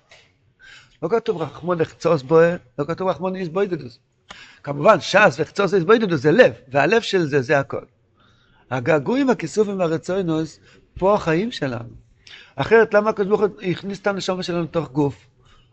לא 1.03 1.09
כתוב 1.09 1.41
רחמונה 1.41 1.85
חצוס 1.85 2.21
בואה, 2.21 2.55
לא 2.79 2.83
כתוב 2.85 3.07
רחמונה 3.07 3.39
איזבוידדוס. 3.39 3.99
כמובן, 4.63 4.99
ש"ס 4.99 5.35
וחצוס 5.39 5.73
איזבוידדוס 5.73 6.21
זה 6.21 6.31
לב, 6.31 6.53
והלב 6.67 7.01
של 7.01 7.25
זה 7.25 7.41
זה 7.41 7.59
הכל. 7.59 7.83
הגעגועים, 8.71 9.29
הכיסופים 9.29 9.79
והרצוינוס, 9.79 10.59
פה 10.99 11.13
החיים 11.13 11.51
שלנו. 11.51 11.89
אחרת 12.55 12.93
למה 12.93 13.09
הקדוש 13.09 13.27
ברוך 13.27 13.41
הוא 13.41 13.61
הכניס 13.61 13.99
את 13.99 14.07
הנשמה 14.07 14.43
שלנו 14.43 14.63
לתוך 14.63 14.91
גוף? 14.91 15.27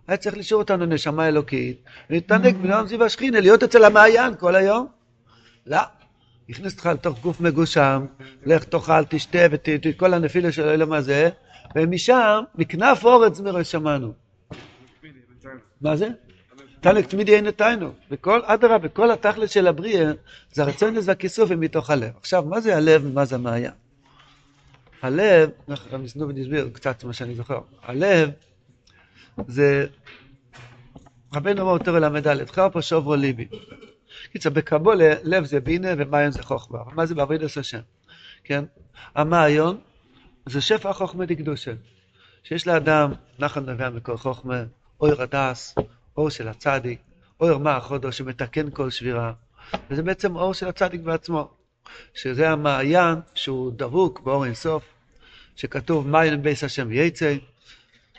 היה 0.09 0.17
צריך 0.17 0.37
לשאול 0.37 0.61
אותנו 0.61 0.87
נשמה 0.87 1.29
אלוקית, 1.29 1.83
ולהתענג 2.11 2.57
בנועם 2.57 2.87
זיו 2.87 3.05
השכינה, 3.05 3.41
להיות 3.41 3.63
אצל 3.63 3.85
המעיין 3.85 4.35
כל 4.35 4.55
היום. 4.55 4.87
לא. 5.67 5.79
הכניס 6.49 6.73
אותך 6.73 6.87
לתוך 6.87 7.21
גוף 7.21 7.41
מגושם, 7.41 8.07
לך 8.47 8.65
תאכל, 8.65 9.05
תשתה 9.05 9.39
וכל 9.85 10.15
הנפילה 10.15 10.53
של 10.53 10.69
האלם 10.69 10.93
הזה, 10.93 11.29
ומשם, 11.77 12.43
מכנף 12.55 13.05
אורץ 13.05 13.41
מראש 13.41 13.71
שמענו. 13.71 14.24
מה 15.81 15.97
זה? 15.97 16.09
תנק 16.81 17.07
תמידי 17.07 17.35
אין 17.37 17.47
נתנו. 17.47 17.93
וכל, 18.11 18.41
אדרבה, 18.45 18.79
בכל 18.79 19.11
התכלת 19.11 19.51
של 19.51 19.67
הבריאה, 19.67 20.13
זה 20.53 20.63
הרצונס 20.63 21.09
והכיסוף 21.09 21.51
הם 21.51 21.61
מתוך 21.61 21.91
הלב. 21.91 22.11
עכשיו, 22.17 22.43
מה 22.43 22.61
זה 22.61 22.77
הלב 22.77 23.05
ומה 23.07 23.25
זה 23.25 23.35
המעיין? 23.35 23.73
הלב, 25.03 25.51
רבי 25.69 26.09
סנובין 26.09 26.39
הסביר 26.39 26.71
קצת 26.73 27.05
מה 27.05 27.13
שאני 27.13 27.35
זוכר, 27.35 27.61
הלב 27.83 28.31
זה, 29.49 29.87
רבנו 31.35 31.73
יותר 31.73 31.99
ל"ד, 31.99 32.51
חרפה 32.51 32.83
שוברו 32.83 33.15
ליבי. 33.15 33.49
קיצר, 34.33 34.51
בקבולה, 34.51 35.15
לב 35.23 35.45
זה 35.45 35.61
בינה 35.61 35.89
ומעיין 35.99 36.31
זה 36.31 36.43
חוכמה. 36.43 36.79
מה 36.93 37.07
זה 37.07 37.15
בעבודת 37.15 37.57
השם? 37.57 37.81
כן? 38.45 38.65
המעיון 39.15 39.81
זה 40.47 40.61
שפע 40.61 40.93
חוכמה 40.93 41.27
דקדושה. 41.27 41.73
שיש 42.43 42.67
לאדם 42.67 43.13
נחל 43.39 43.61
נובע 43.61 43.91
מכל 43.91 44.17
חוכמה, 44.17 44.65
אור 45.01 45.23
הדס, 45.23 45.75
אור 46.17 46.31
של 46.31 46.49
הצדיק, 46.49 46.99
מה 47.41 47.77
החודו 47.77 48.13
שמתקן 48.13 48.71
כל 48.71 48.91
שבירה. 48.91 49.33
וזה 49.91 50.03
בעצם 50.03 50.37
אור 50.37 50.55
של 50.55 50.69
הצדיק 50.69 51.01
בעצמו. 51.01 51.51
שזה 52.15 52.51
המעיין 52.51 53.19
שהוא 53.35 53.73
דבוק 53.77 54.21
באור 54.21 54.45
אינסוף, 54.45 54.85
שכתוב 55.57 56.09
מעיין 56.09 56.43
בייס 56.43 56.65
השם 56.65 56.93
יצא, 56.93 57.35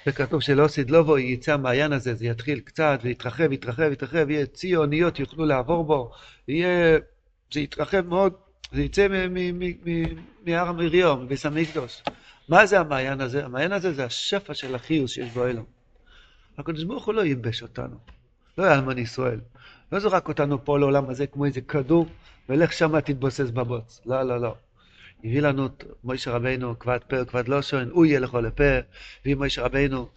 וכתוב 0.08 0.42
שלא 0.42 0.68
סדלובו 0.68 1.18
יצא 1.18 1.54
המעיין 1.54 1.94
הזה, 1.94 2.16
זה 2.16 2.26
יתחיל 2.26 2.60
קצת 2.60 3.00
ויתרחב, 3.04 3.52
יתרחב, 3.52 3.92
יתרחב, 3.92 4.30
יהיה 4.30 4.46
צי 4.46 4.76
אוניות 4.76 5.20
יוכלו 5.20 5.46
לעבור 5.46 5.84
בו, 5.84 6.12
יהיה, 6.48 6.98
זה 7.54 7.60
יתרחב 7.60 8.02
מאוד, 8.02 8.34
זה 8.72 8.82
יצא 8.82 9.08
מהר 10.46 10.68
המריום, 10.68 11.24
מביס 11.24 11.46
המקדוש. 11.46 12.04
מה 12.50 12.66
זה 12.66 12.80
המעיין 12.80 13.22
הזה? 13.22 13.46
המעיין 13.46 13.72
הזה 13.72 13.94
זה 13.94 14.06
השפע 14.06 14.54
של 14.54 14.76
החיוס 14.76 15.12
שיש 15.12 15.32
בו 15.32 15.46
אלו. 15.46 15.75
הקדוש 16.58 16.84
ברוך 16.84 17.06
הוא 17.06 17.14
לא 17.14 17.22
ייבש 17.22 17.62
אותנו, 17.62 17.96
לא 18.58 18.64
היה 18.64 18.74
אלמן 18.74 18.98
ישראל. 18.98 19.40
לא 19.92 20.00
זרק 20.00 20.28
אותנו 20.28 20.66
פה 20.66 20.80
לעולם 20.80 21.10
הזה 21.10 21.28
כמו 21.28 21.46
איזה 21.46 21.62
כדור, 21.62 22.08
ולך 22.50 22.74
שמה 22.74 23.02
תתבוסס 23.02 23.50
בבוץ. 23.50 24.02
לא, 24.06 24.24
לא, 24.24 24.42
לא. 24.42 24.56
הביא 25.24 25.42
לנו 25.42 25.66
את 25.66 25.84
מוישה 26.04 26.32
רבינו, 26.32 26.80
כבד 26.80 27.00
פה, 27.08 27.26
כבד 27.26 27.48
לא 27.48 27.62
שואן, 27.62 27.90
הוא 27.92 28.06
יהיה 28.06 28.20
לכל 28.20 28.40
לפה, 28.40 28.64
הביא 29.22 29.36
מוישה 29.36 29.62
רבינו, 29.62 30.08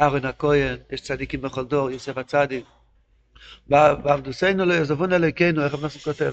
אהרון 0.00 0.24
הכהן, 0.24 0.76
יש 0.90 1.00
צדיקים 1.00 1.40
בכל 1.40 1.64
דור, 1.64 1.90
יוסף 1.90 2.18
הצדיק. 2.18 2.64
בעבדוסנו 3.68 4.64
לא 4.64 4.74
יעזבון 4.74 5.12
אלוהיכנו, 5.12 5.64
איך 5.64 5.74
אנחנו 5.74 6.00
כותב? 6.00 6.32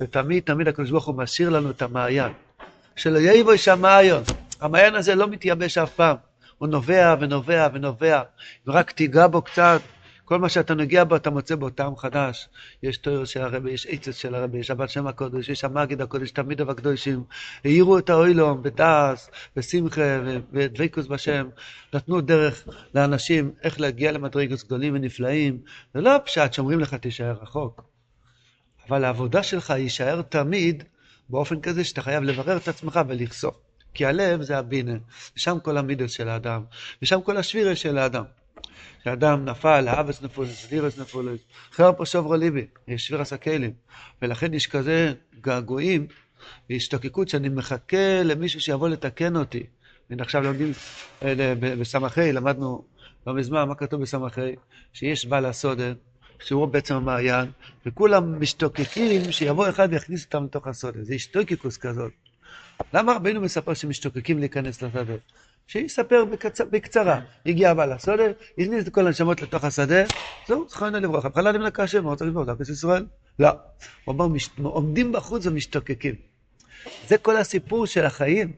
ותמיד 0.00 0.42
תמיד 0.42 0.68
הקדוש 0.68 0.90
ברוך 0.90 1.06
הוא 1.06 1.14
משאיר 1.14 1.50
לנו 1.50 1.70
את 1.70 1.82
המעיין. 1.82 2.32
שלא 2.96 3.18
יבוא 3.18 3.56
שמעיון. 3.56 4.22
המעיין 4.60 4.94
הזה 4.94 5.14
לא 5.14 5.28
מתייבש 5.28 5.78
אף 5.78 5.94
פעם. 5.94 6.16
הוא 6.62 6.68
נובע 6.68 7.14
ונובע 7.20 7.68
ונובע, 7.72 8.22
ורק 8.66 8.90
תיגע 8.90 9.26
בו 9.26 9.42
קצת, 9.42 9.80
כל 10.24 10.38
מה 10.38 10.48
שאתה 10.48 10.74
נוגע 10.74 11.04
בו 11.04 11.16
אתה 11.16 11.30
מוצא 11.30 11.54
בו 11.54 11.70
טעם 11.70 11.96
חדש. 11.96 12.48
יש 12.82 12.96
תואר 12.96 13.24
של 13.24 13.42
הרבי, 13.42 13.70
יש 13.70 13.86
עצת 13.86 14.14
של 14.14 14.34
הרבי, 14.34 14.58
יש 14.58 14.70
הבת 14.70 14.90
שם 14.90 15.06
הקודש, 15.06 15.48
יש 15.48 15.64
המגיד 15.64 16.00
הקודש, 16.00 16.30
תמיד 16.30 16.60
הקדושים. 16.60 17.24
העירו 17.64 17.98
את 17.98 18.10
האוילום 18.10 18.62
בדס, 18.62 19.30
בשמחה 19.56 20.20
ודבקוס 20.52 21.06
בשם. 21.06 21.48
נתנו 21.94 22.20
דרך 22.20 22.68
לאנשים 22.94 23.52
איך 23.62 23.80
להגיע 23.80 24.12
למדרגות 24.12 24.64
גדולים 24.64 24.94
ונפלאים. 24.94 25.58
זה 25.94 26.00
לא 26.00 26.18
פשט 26.24 26.52
שאומרים 26.52 26.80
לך 26.80 26.94
תישאר 26.94 27.36
רחוק. 27.42 27.82
אבל 28.88 29.04
העבודה 29.04 29.42
שלך 29.42 29.70
יישאר 29.70 30.22
תמיד 30.22 30.84
באופן 31.28 31.60
כזה 31.60 31.84
שאתה 31.84 32.02
חייב 32.02 32.22
לברר 32.24 32.56
את 32.56 32.68
עצמך 32.68 33.00
ולחשוף. 33.08 33.71
כי 33.94 34.06
הלב 34.06 34.42
זה 34.42 34.58
הבינה, 34.58 34.96
ושם 35.36 35.58
כל 35.62 35.78
המידות 35.78 36.10
של 36.10 36.28
האדם, 36.28 36.62
ושם 37.02 37.20
כל 37.22 37.36
השבירה 37.36 37.76
של 37.76 37.98
האדם. 37.98 38.24
כשאדם 39.00 39.44
נפל, 39.44 39.88
האבס 39.88 40.22
נפולס, 40.22 40.72
לירס 40.72 40.98
נפולס, 40.98 41.40
חרפו 41.72 42.06
שוברו 42.06 42.34
ליבי, 42.34 42.66
יש 42.88 43.06
שבירס 43.06 43.32
הכלים. 43.32 43.72
ולכן 44.22 44.54
יש 44.54 44.66
כזה 44.66 45.12
געגועים 45.40 46.06
והשתוקקות 46.70 47.28
שאני 47.28 47.48
מחכה 47.48 48.22
למישהו 48.22 48.60
שיבוא 48.60 48.88
לתקן 48.88 49.36
אותי. 49.36 49.66
הנה 50.10 50.22
עכשיו 50.22 50.42
לומדים 50.42 50.72
אה, 51.22 51.54
בסמכי, 51.60 52.32
למדנו 52.32 52.84
לא 53.26 53.34
מזמן, 53.34 53.68
מה 53.68 53.74
כתוב 53.74 54.02
בסמכי? 54.02 54.54
שיש 54.92 55.26
בעל 55.26 55.46
הסודר, 55.46 55.94
שהוא 56.44 56.66
בעצם 56.66 56.94
המעיין, 56.94 57.50
וכולם 57.86 58.40
משתוקקים 58.40 59.32
שיבוא 59.32 59.68
אחד 59.68 59.88
ויכניס 59.90 60.24
אותם 60.24 60.44
לתוך 60.44 60.66
הסודר. 60.66 61.00
זה 61.02 61.14
השתוקקוס 61.14 61.76
כזאת. 61.76 62.12
למה 62.94 63.12
רבינו 63.12 63.40
מספר 63.40 63.74
שמשתוקקים 63.74 64.38
להיכנס 64.38 64.82
לשדה? 64.82 65.14
שיספר 65.66 66.24
בקצ... 66.24 66.60
בקצרה. 66.60 67.20
הגיע 67.46 67.74
בעל 67.74 67.92
הסודה, 67.92 68.24
הכניס 68.58 68.86
את 68.86 68.94
כל 68.94 69.06
הנשמות 69.06 69.42
לתוך 69.42 69.64
השדה, 69.64 70.04
זהו, 70.48 70.68
זכרנו 70.68 71.00
לברכה. 71.00 71.28
בכלל 71.28 71.58
מן 71.58 71.64
הקשה, 71.66 72.00
מה 72.00 72.10
רוצה 72.10 72.24
לשבור? 72.24 72.44
דרכס 72.44 72.68
ישראל? 72.68 73.06
לא. 73.38 73.50
הוא 74.04 74.14
אמר, 74.14 74.28
מש... 74.28 74.50
עומדים 74.62 75.12
בחוץ 75.12 75.46
ומשתוקקים. 75.46 76.14
זה 77.08 77.18
כל 77.18 77.36
הסיפור 77.36 77.86
של 77.86 78.06
החיים. 78.06 78.52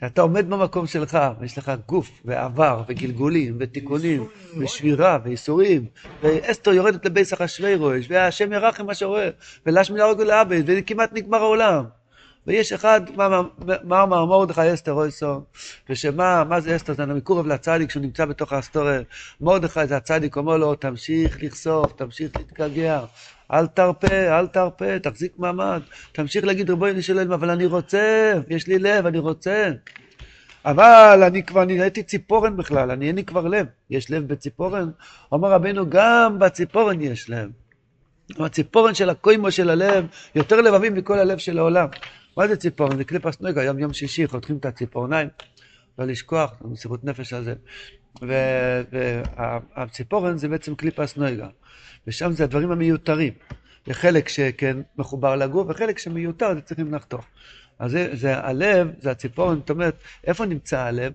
שאתה 0.00 0.22
עומד 0.22 0.50
במקום 0.50 0.86
שלך, 0.86 1.18
ויש 1.40 1.58
לך 1.58 1.72
גוף, 1.86 2.10
ועבר, 2.24 2.82
וגלגולים, 2.88 3.56
ותיקונים, 3.60 4.26
ושבירה, 4.58 5.18
וייסורים, 5.24 5.86
ואסתר 6.22 6.72
יורדת 6.72 7.06
לבייס 7.06 7.32
אחשוורוש, 7.32 8.06
והשם 8.08 8.52
ירחם 8.52 8.86
מה 8.86 8.94
שרואה, 8.94 9.30
ולשמי 9.66 9.98
להרוג 9.98 10.18
ולעבד, 10.18 10.62
וכמעט 10.66 11.12
נגמר 11.12 11.38
העולם. 11.38 11.84
ויש 12.46 12.72
אחד, 12.72 13.00
מה 13.84 14.02
אמר 14.02 14.24
מרדכי 14.24 14.74
אסתר 14.74 14.92
אויסו, 14.92 15.40
ושמה, 15.88 16.44
מה 16.44 16.60
זה 16.60 16.76
אסתר? 16.76 16.94
זה 16.94 17.06
מקורב 17.06 17.46
לצדיק 17.46 17.90
שהוא 17.90 18.02
נמצא 18.02 18.24
בתוך 18.24 18.52
האסתוריה. 18.52 19.00
מרדכי 19.40 19.86
זה 19.86 19.96
הצדיק, 19.96 20.36
אומר 20.36 20.56
לו, 20.56 20.74
תמשיך 20.74 21.38
לחשוף, 21.42 21.92
תמשיך 21.92 22.30
להתגעגע, 22.36 23.00
אל 23.52 23.66
תרפה, 23.66 24.38
אל 24.38 24.46
תרפה, 24.46 24.98
תחזיק 24.98 25.32
מעמד, 25.38 25.80
תמשיך 26.12 26.44
להגיד 26.44 26.70
רבוני 26.70 27.02
של 27.02 27.12
אלוהים, 27.12 27.32
אבל 27.32 27.50
אני 27.50 27.66
רוצה, 27.66 28.32
יש 28.48 28.66
לי 28.66 28.78
לב, 28.78 29.06
אני 29.06 29.18
רוצה. 29.18 29.70
אבל 30.64 31.22
אני 31.26 31.42
כבר, 31.42 31.62
אני 31.62 31.76
נהייתי 31.76 32.02
ציפורן 32.02 32.56
בכלל, 32.56 32.90
אני 32.90 33.08
אין 33.08 33.16
לי 33.16 33.24
כבר 33.24 33.46
לב. 33.46 33.66
יש 33.90 34.10
לב 34.10 34.28
בציפורן? 34.28 34.90
אומר 35.32 35.50
רבנו, 35.50 35.90
גם 35.90 36.38
בציפורן 36.38 37.00
יש 37.00 37.30
לב. 37.30 37.50
הציפורן 38.38 38.94
של 38.94 39.10
הקוימו 39.10 39.50
של 39.50 39.70
הלב 39.70 40.06
יותר 40.34 40.60
לבבים 40.60 40.94
מכל 40.94 41.18
הלב 41.18 41.38
של 41.38 41.58
העולם. 41.58 41.88
מה 42.36 42.48
זה 42.48 42.56
ציפורן? 42.56 42.96
זה 42.96 43.04
קליפס 43.04 43.40
נגה, 43.40 43.60
היום 43.60 43.78
יום 43.78 43.92
שישי 43.92 44.26
חותכים 44.26 44.56
את 44.56 44.66
הציפורניים, 44.66 45.28
לא 45.98 46.04
לשכוח, 46.04 46.52
מסירות 46.64 47.04
נפש 47.04 47.32
על 47.32 47.44
זה. 47.44 47.54
והציפורן 49.76 50.38
זה 50.38 50.48
בעצם 50.48 50.74
קליפס 50.74 51.16
נגה, 51.16 51.48
ושם 52.06 52.32
זה 52.32 52.44
הדברים 52.44 52.70
המיותרים. 52.70 53.32
זה 53.86 53.94
חלק 53.94 54.28
שכן 54.28 54.76
מחובר 54.96 55.36
לגוף, 55.36 55.66
וחלק 55.70 55.98
שמיותר, 55.98 56.54
זה 56.54 56.60
צריכים 56.60 56.94
לחתוך. 56.94 57.24
אז 57.78 57.90
זה, 57.90 58.08
זה 58.12 58.38
הלב, 58.38 58.88
זה 59.00 59.10
הציפורן, 59.10 59.56
זאת 59.56 59.70
אומרת, 59.70 59.96
איפה 60.26 60.46
נמצא 60.46 60.80
הלב? 60.80 61.12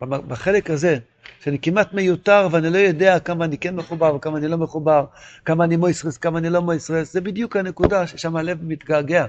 בחלק 0.00 0.70
הזה, 0.70 0.98
שאני 1.40 1.58
כמעט 1.58 1.92
מיותר 1.92 2.48
ואני 2.50 2.70
לא 2.70 2.78
יודע 2.78 3.18
כמה 3.18 3.44
אני 3.44 3.58
כן 3.58 3.76
מחובר 3.76 4.14
וכמה 4.14 4.38
אני 4.38 4.48
לא 4.48 4.58
מחובר, 4.58 5.04
כמה 5.44 5.64
אני 5.64 5.76
מויסרס, 5.76 6.16
כמה 6.16 6.38
אני 6.38 6.50
לא 6.50 6.62
מויסרס, 6.62 7.12
זה 7.12 7.20
בדיוק 7.20 7.56
הנקודה 7.56 8.06
ששם 8.06 8.36
הלב 8.36 8.58
מתגעגע. 8.62 9.26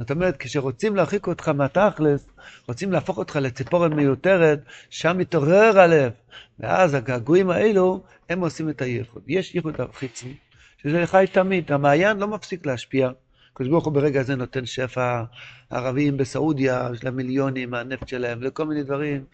זאת 0.00 0.10
אומרת, 0.10 0.36
כשרוצים 0.36 0.96
להרחיק 0.96 1.26
אותך 1.26 1.48
מהתכלס, 1.48 2.26
רוצים 2.68 2.92
להפוך 2.92 3.18
אותך 3.18 3.36
לציפורן 3.36 3.92
מיותרת, 3.92 4.60
שם 4.90 5.18
מתעורר 5.18 5.80
הלב. 5.80 6.12
ואז 6.60 6.94
הגעגועים 6.94 7.50
האלו, 7.50 8.02
הם 8.28 8.40
עושים 8.40 8.70
את 8.70 8.82
הייחוד. 8.82 9.22
יש 9.26 9.54
ייחוד 9.54 9.74
חיצי, 9.92 10.34
שזה 10.82 11.06
חי 11.06 11.24
תמיד, 11.32 11.72
המעיין 11.72 12.16
לא 12.16 12.28
מפסיק 12.28 12.66
להשפיע. 12.66 13.10
הקדוש 13.52 13.70
ברוך 13.70 13.84
הוא 13.84 13.92
ברגע 13.92 14.20
הזה 14.20 14.36
נותן 14.36 14.66
שפע, 14.66 15.22
ערבים 15.70 16.16
בסעודיה, 16.16 16.88
יש 16.94 17.04
להם 17.04 17.16
מיליונים 17.16 17.70
מהנפט 17.70 18.08
שלהם, 18.08 18.42
לכל 18.42 18.66
מיני 18.66 18.82
דברים. 18.82 19.24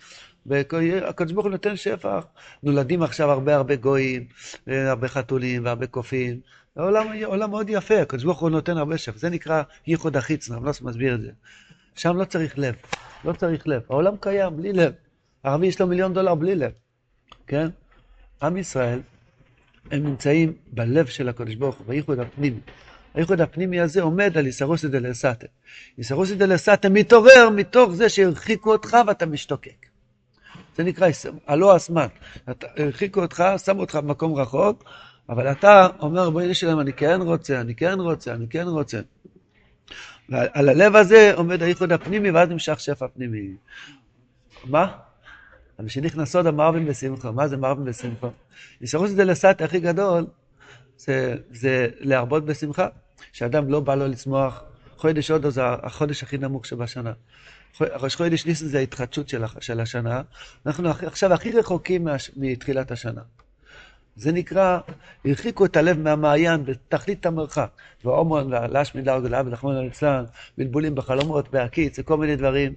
והקדוש 0.47 1.33
ברוך 1.33 1.47
הוא 1.47 1.53
נותן 1.53 1.77
שפע. 1.77 2.21
נולדים 2.63 3.03
עכשיו 3.03 3.31
הרבה 3.31 3.57
הרבה 3.57 3.77
גויים, 3.77 4.27
הרבה 4.67 5.09
חתולים 5.09 5.65
והרבה 5.65 5.87
קופים, 5.87 6.41
עולם, 6.77 7.07
עולם 7.25 7.51
מאוד 7.51 7.71
יפה, 7.71 8.01
הקדוש 8.01 8.25
ברוך 8.25 8.41
הוא 8.41 8.51
נותן 8.51 8.77
הרבה 8.77 8.99
שפע, 8.99 9.19
זה 9.19 9.31
נקרא 9.31 9.63
ייחוד 9.87 10.17
החיצנה, 10.17 10.57
לא 10.61 10.73
מסביר 10.83 11.15
את 11.15 11.23
זה. 11.23 11.31
שם 11.95 12.17
לא 12.17 12.25
צריך 12.25 12.59
לב, 12.59 12.75
לא 13.25 13.33
צריך 13.33 13.69
לב. 13.69 13.83
העולם 13.91 14.15
קיים 14.21 14.57
בלי 14.57 14.73
לב. 14.73 14.93
ערבי 15.43 15.67
יש 15.67 15.81
לו 15.81 15.87
מיליון 15.87 16.15
דולר 16.15 16.35
בלי 16.35 16.55
לב, 16.55 16.73
כן? 17.47 17.69
עם 18.43 18.57
ישראל, 18.57 19.01
הם 19.91 20.07
נמצאים 20.07 20.53
בלב 20.67 21.07
של 21.07 21.29
הקדוש 21.29 21.55
ברוך 21.55 21.77
הוא, 21.77 21.87
בייחוד 21.87 22.21
הפנימי. 22.21 22.61
הייחוד 23.15 23.41
הפנימי 23.41 23.81
הזה 23.81 24.03
עומד 24.03 24.39
על 24.39 24.47
איסרוסי 24.47 24.89
דלסתא. 24.89 25.47
איסרוסי 25.99 26.35
דלסתא 26.35 26.89
מתעורר 26.89 27.51
מתוך 27.51 27.93
זה 27.93 28.09
שהרחיקו 28.09 28.73
אותך 28.73 28.97
ואתה 29.07 29.27
משתוקק. 29.27 29.87
זה 30.77 30.83
נקרא 30.85 31.09
הלא 31.47 31.77
אסמן. 31.77 32.07
הרחיקו 32.61 33.21
אותך, 33.21 33.45
שמו 33.65 33.81
אותך 33.81 33.95
במקום 33.95 34.35
רחוק, 34.35 34.85
אבל 35.29 35.53
אתה 35.53 35.87
אומר, 36.01 36.31
בואי 36.31 36.49
נשלם, 36.49 36.81
אני 36.81 36.93
כן 36.93 37.21
רוצה, 37.23 37.61
אני 37.61 37.75
כן 37.75 38.01
רוצה, 38.01 38.35
אני 38.35 38.49
כן 38.49 38.69
רוצה. 38.69 39.01
ועל 40.29 40.69
הלב 40.69 40.97
הזה 40.97 41.33
עומד 41.35 41.63
הייחוד 41.63 41.93
הפנימי, 41.93 42.31
ואז 42.31 42.49
נמשך 42.49 42.81
שפע 42.81 43.07
פנימי. 43.09 43.51
מה? 44.65 44.97
אבל 45.79 45.89
שנכנסות 45.89 46.47
המרבים 46.47 46.87
בשמחו, 46.87 47.33
מה 47.33 47.49
זה 47.49 47.57
מרבים 47.57 47.85
בשמחו? 47.85 48.29
ישרוס 48.81 49.11
זה 49.11 49.25
לסט 49.25 49.63
הכי 49.63 49.81
גדול, 49.81 50.27
זה, 50.99 51.37
זה 51.51 51.89
להרבות 52.01 52.45
בשמחה, 52.45 52.89
שאדם 53.33 53.71
לא 53.71 53.81
בא 53.81 53.95
לו 53.95 54.07
לשמוח, 54.07 54.63
חודש 54.97 55.31
הודו 55.31 55.51
זה 55.51 55.63
החודש 55.65 56.23
הכי 56.23 56.39
נמוך 56.39 56.67
שבשנה. 56.67 57.13
ראש 57.81 58.17
חודש 58.17 58.47
ניסן 58.47 58.67
זה 58.67 58.79
ההתחדשות 58.79 59.29
של, 59.29 59.45
של 59.61 59.81
השנה, 59.81 60.23
אנחנו 60.67 60.89
עכשיו 60.89 61.33
הכי 61.33 61.53
רחוקים 61.53 62.09
מתחילת 62.37 62.91
השנה. 62.91 63.21
זה 64.17 64.33
נקרא, 64.33 64.79
הרחיקו 65.25 65.65
את 65.65 65.77
הלב 65.77 65.99
מהמעיין 65.99 66.65
בתכלית 66.65 67.27
המרחק. 67.27 67.69
והומון 68.05 68.53
והלשמי 68.53 69.03
לארגלה 69.03 69.43
ולחמון 69.47 69.77
הליצלן, 69.77 70.25
בלבולים 70.59 70.95
בחלומות, 70.95 71.51
בהקיץ, 71.51 71.99
וכל 71.99 72.17
מיני 72.17 72.37
דברים. 72.37 72.75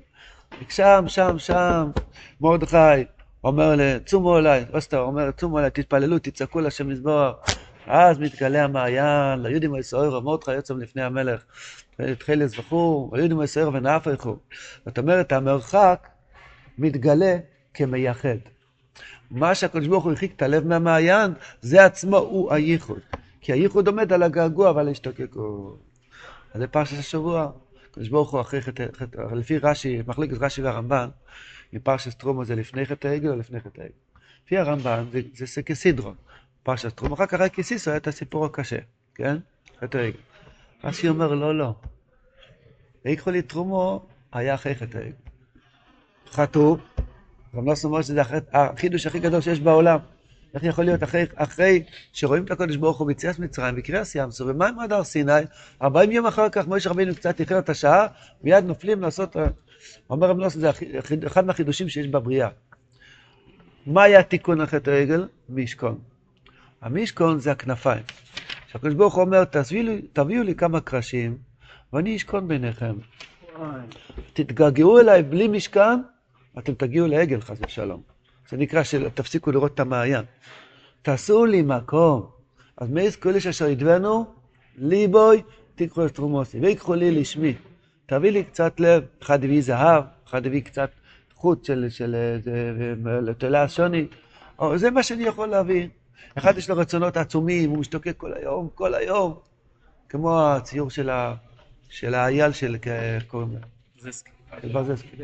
שם, 0.70 1.04
שם, 1.08 1.40
שם, 1.40 1.92
מרדכי 2.42 3.04
אומר 3.44 4.00
צומו 4.06 4.38
אליי, 4.38 4.66
סתם, 4.80 4.98
אומר 4.98 5.32
צומו 5.32 5.60
אליי, 5.60 5.70
תתפללו, 5.72 6.20
תצעקו 6.20 6.60
לשם 6.60 6.90
מזבוח. 6.90 7.36
אז 7.88 8.20
מתגלה 8.20 8.64
המעיין, 8.64 9.42
ליהודים 9.42 9.74
הישראל, 9.74 10.10
מרדכי 10.10 10.54
יוצא 10.54 10.74
לפני 10.74 11.02
המלך. 11.04 11.44
תחילס 12.20 12.60
וכו', 12.60 13.12
היהודים 13.14 13.40
הישראל 13.40 13.68
ונהפכו. 13.68 14.38
זאת 14.86 14.98
אומרת, 14.98 15.32
המרחק 15.32 16.08
מתגלה 16.78 17.38
כמייחד. 17.74 18.38
מה 19.32 19.56
שהקדוש 19.56 19.88
ברוך 19.88 20.04
הוא 20.04 20.12
הרחיק 20.12 20.36
את 20.36 20.42
הלב 20.42 20.68
מהמעיין, 20.68 21.34
זה 21.62 21.86
עצמו 21.86 22.18
הוא 22.18 22.54
הייחוד. 22.54 23.00
כי 23.42 23.54
הייחוד 23.54 23.88
עומד 23.88 24.14
על 24.14 24.24
הגעגוע 24.24 24.72
ועל 24.72 24.88
ההשתוקקות. 24.88 25.80
אז 26.54 26.62
זה 26.62 26.68
פרשת 26.68 27.00
השבוע. 27.00 27.52
הקדוש 27.92 28.10
ברוך 28.10 28.32
הוא 28.32 28.42
אחרי 28.42 28.62
חטא, 28.62 28.86
לפי 29.36 29.58
רש"י, 29.58 30.02
מחלקת 30.08 30.38
רש"י 30.40 30.62
והרמב"ן, 30.62 31.10
מפרשת 31.74 32.20
תרומו 32.20 32.46
זה 32.46 32.56
לפני 32.56 32.86
חטא 32.86 33.08
העגל 33.08 33.30
או 33.30 33.36
לפני 33.36 33.60
חטא 33.60 33.82
העגל. 33.82 33.94
לפי 34.46 34.58
הרמב"ן 34.58 35.06
זה, 35.12 35.46
זה 35.46 35.64
כסדרון. 35.64 36.16
פרשת 36.64 36.98
תרומו, 36.98 37.16
אחר 37.16 37.26
כך 37.26 37.42
כסיסו 37.54 37.92
היה 37.92 37.98
את 37.98 38.08
הסיפור 38.08 38.46
הקשה, 38.46 38.78
כן? 39.16 39.38
חטא 39.82 39.98
העגל. 39.98 40.20
רש"י 40.84 41.10
אומר, 41.10 41.34
לא, 41.34 41.58
לא. 41.58 41.74
איקחו 43.06 43.32
לי 43.32 43.42
תרומו 43.42 44.06
היה 44.32 44.56
אחרי 44.56 44.76
חטא 44.76 44.98
העגל. 44.98 45.12
חטאו, 46.32 46.78
רב 47.54 47.64
נוסון 47.64 47.92
אומר 47.92 48.02
שזה 48.02 48.22
החידוש 48.54 49.08
הכי 49.08 49.20
גדול 49.20 49.42
שיש 49.42 49.60
בעולם. 49.60 50.00
איך 50.54 50.64
יכול 50.64 50.86
להיות 50.86 51.04
אחרי, 51.04 51.26
אחרי 51.36 51.84
שרואים 52.14 52.44
את 52.44 52.52
הקודש 52.52 52.76
ברוך 52.76 52.98
הוא 52.98 53.08
ביציאת 53.08 53.40
מצרים 53.40 53.76
וקריאס 53.78 54.16
ים 54.16 54.32
סוף 54.32 54.48
ומים 54.50 54.80
עד 54.80 54.94
הר 54.94 55.04
סיני, 55.04 55.32
40 55.82 56.12
יום 56.12 56.26
אחר 56.26 56.50
כך 56.50 56.68
מוישה 56.68 56.90
רבינו 56.90 57.16
קצת 57.16 57.40
איחר 57.40 57.60
את 57.60 57.70
השעה, 57.70 58.08
מיד 58.44 58.66
נופלים 58.66 59.02
לעשות, 59.02 59.36
אומר 60.10 60.30
רב 60.30 60.38
נוסון, 60.38 60.62
זה 60.62 60.70
אחד 61.28 61.46
מהחידושים 61.46 61.90
שיש 61.90 62.08
בבריאה. 62.08 62.50
מה 63.86 64.04
היה 64.04 64.24
תיקון 64.24 64.62
החטא 64.62 64.90
העגל? 64.90 65.28
מישכון. 65.50 65.98
המשכון 66.82 67.40
זה 67.40 67.52
הכנפיים. 67.52 68.04
שהקדוש 68.72 68.94
ברוך 68.94 69.16
הוא 69.16 69.24
אומר, 69.24 69.44
לי, 69.72 70.02
תביאו 70.14 70.44
לי 70.44 70.56
כמה 70.56 70.82
קרשים 70.82 71.38
ואני 71.94 72.16
אשכון 72.16 72.48
ביניכם. 72.48 72.96
תתגעגעו 74.34 75.00
אליי 75.00 75.24
בלי 75.24 75.48
משכן, 75.48 76.00
אתם 76.60 76.74
תגיעו 76.74 77.08
לעגל 77.08 77.42
חס 77.42 77.58
ושלום. 77.68 78.02
זה 78.50 78.58
נקרא 78.58 78.84
שתפסיקו 78.84 79.52
לראות 79.52 79.74
את 79.74 79.80
המעיין. 79.80 80.26
תעשו 81.02 81.46
לי 81.46 81.62
מקום. 81.62 82.30
אז 82.78 82.90
מי 82.90 83.12
קודש 83.20 83.48
אשר 83.48 83.68
ידבנו, 83.68 84.26
ליבוי 84.78 85.42
תיקחו 85.76 86.06
את 86.06 86.16
תרומוסי, 86.16 86.60
ויקחו 86.60 86.96
לי 86.96 87.12
לשמי. 87.12 87.54
תביא 88.06 88.32
לי 88.32 88.44
קצת 88.44 88.80
לב, 88.80 89.04
אחד 89.22 89.44
הביא 89.44 89.62
זהב, 89.62 90.04
אחד 90.28 90.46
הביא 90.46 90.62
קצת 90.62 90.90
חוט 91.34 91.66
של, 91.66 91.86
של, 91.90 92.16
לתולה 93.04 93.70
שוני. 93.70 94.08
זה 94.76 94.92
מה 94.92 95.04
שאני 95.04 95.24
יכול 95.24 95.48
להביא. 95.48 95.88
אחד 96.38 96.58
יש 96.58 96.70
לו 96.70 96.78
רצונות 96.78 97.18
עצומים, 97.18 97.70
הוא 97.70 97.78
משתוקק 97.78 98.18
כל 98.18 98.34
היום, 98.34 98.70
כל 98.76 98.94
היום, 98.94 99.40
כמו 100.10 100.42
הציור 100.42 100.90
של, 100.90 101.10
ה, 101.10 101.36
של 101.90 102.14
האייל 102.14 102.52
של, 102.52 102.78
איך 102.86 103.24
קוראים 103.24 103.52
לו? 103.54 103.60
זסקי. 104.00 104.32
ברזסקי. 104.72 105.18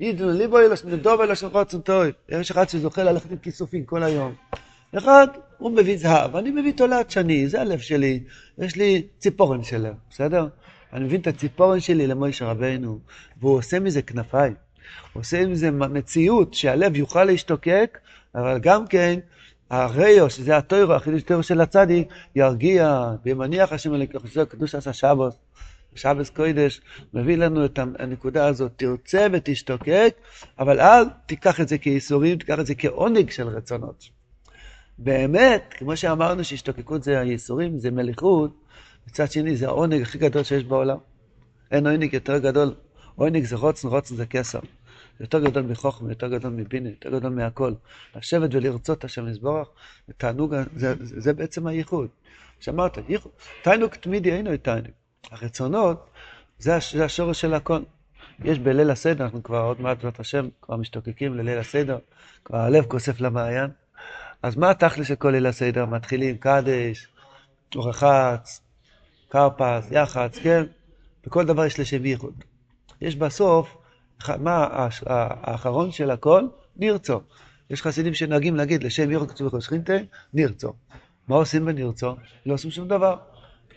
ידעו 0.00 0.30
ליבו 0.30 0.58
אלוש 0.58 0.84
מדוב 0.84 1.20
אלוש 1.20 1.44
רצון 1.44 1.80
טוב. 1.80 2.04
יש 2.28 2.50
אחד 2.50 2.68
שזוכה 2.68 3.04
ללכת 3.04 3.30
עם 3.30 3.38
כיסופים 3.38 3.84
כל 3.84 4.02
היום. 4.02 4.34
אחד, 4.98 5.26
הוא 5.58 5.72
מביא 5.72 5.98
זהב, 5.98 6.36
אני 6.36 6.50
מביא 6.50 6.72
תולעת 6.72 7.10
שני, 7.10 7.48
זה 7.48 7.60
הלב 7.60 7.78
שלי. 7.78 8.20
יש 8.58 8.76
לי 8.76 9.06
ציפורן 9.18 9.62
של 9.62 9.78
לב, 9.78 9.94
בסדר? 10.10 10.48
אני 10.92 11.04
מבין 11.04 11.20
את 11.20 11.26
הציפורן 11.26 11.80
שלי 11.80 12.06
למוישה 12.06 12.46
רבנו, 12.46 12.98
והוא 13.40 13.58
עושה 13.58 13.80
מזה 13.80 14.02
כנפיים. 14.02 14.54
הוא 15.12 15.20
עושה 15.20 15.46
מזה 15.46 15.70
מציאות 15.70 16.54
שהלב 16.54 16.96
יוכל 16.96 17.24
להשתוקק, 17.24 17.98
אבל 18.34 18.58
גם 18.58 18.86
כן, 18.86 19.18
הריו, 19.70 20.30
שזה 20.30 20.56
הטוירו, 20.56 20.92
החידוש 20.92 21.22
טוירו 21.22 21.42
של 21.42 21.60
הצדיק, 21.60 22.08
ירגיע, 22.34 23.10
וימניח 23.24 23.72
השם 23.72 23.94
אלוקיך, 23.94 24.22
שזה 24.26 24.44
קדוש 24.44 24.74
עשה 24.74 24.92
שבוס. 24.92 25.34
שבס 25.96 26.30
קוידש 26.30 26.80
מביא 27.14 27.36
לנו 27.36 27.64
את 27.64 27.78
הנקודה 27.98 28.46
הזאת, 28.46 28.72
תרצה 28.76 29.26
ותשתוקק, 29.32 30.14
אבל 30.58 30.80
אל 30.80 31.04
תיקח 31.26 31.60
את 31.60 31.68
זה 31.68 31.78
כייסורים, 31.78 32.38
תיקח 32.38 32.58
את 32.58 32.66
זה 32.66 32.74
כעונג 32.74 33.30
של 33.30 33.48
רצונות. 33.48 34.08
באמת, 34.98 35.74
כמו 35.78 35.96
שאמרנו 35.96 36.44
שהשתוקקות 36.44 37.02
זה 37.02 37.20
הייסורים, 37.20 37.78
זה 37.78 37.90
מליכות, 37.90 38.64
מצד 39.08 39.32
שני 39.32 39.56
זה 39.56 39.66
העונג 39.66 40.02
הכי 40.02 40.18
גדול 40.18 40.42
שיש 40.42 40.64
בעולם. 40.64 40.98
אין 41.70 41.86
עונג 41.86 42.14
יותר 42.14 42.38
גדול, 42.38 42.74
עונג 43.14 43.44
זה 43.44 43.56
רוצן, 43.56 43.88
רוצן 43.88 44.14
זה 44.14 44.26
כסר. 44.26 44.60
יותר 45.20 45.40
גדול 45.40 45.62
מחוכמה, 45.62 46.10
יותר 46.10 46.28
גדול 46.28 46.52
מבינה, 46.52 46.88
יותר 46.88 47.18
גדול 47.18 47.32
מהכל. 47.32 47.72
לשבת 48.16 48.50
ולרצות 48.52 49.04
השם 49.04 49.26
תענוג, 50.16 50.54
זה, 50.76 50.94
זה, 51.00 51.20
זה 51.20 51.32
בעצם 51.32 51.66
הייחוד. 51.66 52.08
שאמרת, 52.60 52.98
תענוג 53.62 53.94
תמידי 53.94 54.32
אינו 54.32 54.56
תענוג. 54.56 54.90
הרצונות, 55.30 56.10
זה, 56.58 56.78
זה 56.92 57.04
השורש 57.04 57.40
של 57.40 57.54
הכל. 57.54 57.80
יש 58.44 58.58
בליל 58.58 58.90
הסדר, 58.90 59.24
אנחנו 59.24 59.42
כבר 59.42 59.60
עוד 59.60 59.80
מעט, 59.80 59.96
בעזרת 59.96 60.20
השם, 60.20 60.48
כבר 60.62 60.76
משתוקקים 60.76 61.34
לליל 61.34 61.58
הסדר, 61.58 61.98
כבר 62.44 62.58
הלב 62.58 62.84
כוסף 62.84 63.20
למעיין. 63.20 63.70
אז 64.42 64.56
מה 64.56 64.70
התכלס 64.70 65.08
של 65.08 65.14
כל 65.14 65.30
ליל 65.30 65.46
הסדר? 65.46 65.86
מתחילים 65.86 66.36
קדש, 66.36 67.08
רחץ, 67.76 68.60
קרפס, 69.28 69.88
יח"צ, 69.90 70.38
כן? 70.38 70.64
בכל 71.26 71.44
דבר 71.44 71.64
יש 71.64 71.80
לשם 71.80 72.04
ייחוד. 72.04 72.34
יש 73.00 73.16
בסוף, 73.16 73.76
מה 74.38 74.88
האחרון 75.06 75.90
של 75.90 76.10
הכל? 76.10 76.42
נרצו. 76.76 77.20
יש 77.70 77.82
חסידים 77.82 78.14
שנוהגים 78.14 78.56
להגיד 78.56 78.84
לשם 78.84 79.10
ייחוד 79.10 79.30
כתוב 79.30 79.46
בכל 79.46 79.60
שכינתה, 79.60 79.92
נרצו. 80.34 80.72
מה 81.28 81.36
עושים 81.36 81.64
בנרצו? 81.64 82.16
לא 82.46 82.54
עושים 82.54 82.70
שום 82.70 82.88
דבר. 82.88 83.16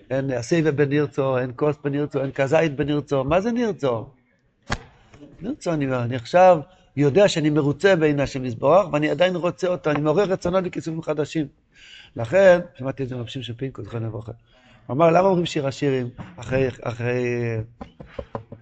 אין 0.10 0.32
אסייבה 0.32 0.72
בנירצו, 0.72 1.38
אין 1.38 1.52
כוס 1.56 1.76
בנירצו, 1.84 2.22
אין 2.22 2.32
כזית 2.32 2.76
בנירצו, 2.76 3.24
מה 3.24 3.42
זה 3.42 3.52
נירצו? 3.52 4.06
נירצו, 5.42 5.74
אני, 5.74 5.96
אני 5.96 6.16
עכשיו 6.16 6.60
יודע 6.98 7.28
שאני 7.28 7.50
מרוצה 7.50 7.96
בעיני 7.96 8.24
השם 8.24 8.46
יזברך, 8.46 8.94
ואני 8.94 9.10
עדיין 9.10 9.36
רוצה 9.36 9.68
אותו, 9.68 9.92
אני 9.92 10.02
מעורר 10.02 10.24
רצונות 10.24 10.64
לכיסופים 10.64 11.02
חדשים. 11.02 11.48
לכן, 12.16 12.60
שמעתי 12.78 13.04
את 13.04 13.10
זה 13.10 13.16
מרשים 13.16 13.42
של 13.42 13.54
פינקו, 13.54 13.84
זכרנו 13.84 14.08
לברכה. 14.08 14.32
הוא 14.88 14.96
אמר, 14.96 15.10
למה 15.10 15.28
אומרים 15.28 15.46
שיר 15.46 15.68
השירים 15.68 16.10
אחרי, 16.38 16.68
אחרי, 16.82 17.58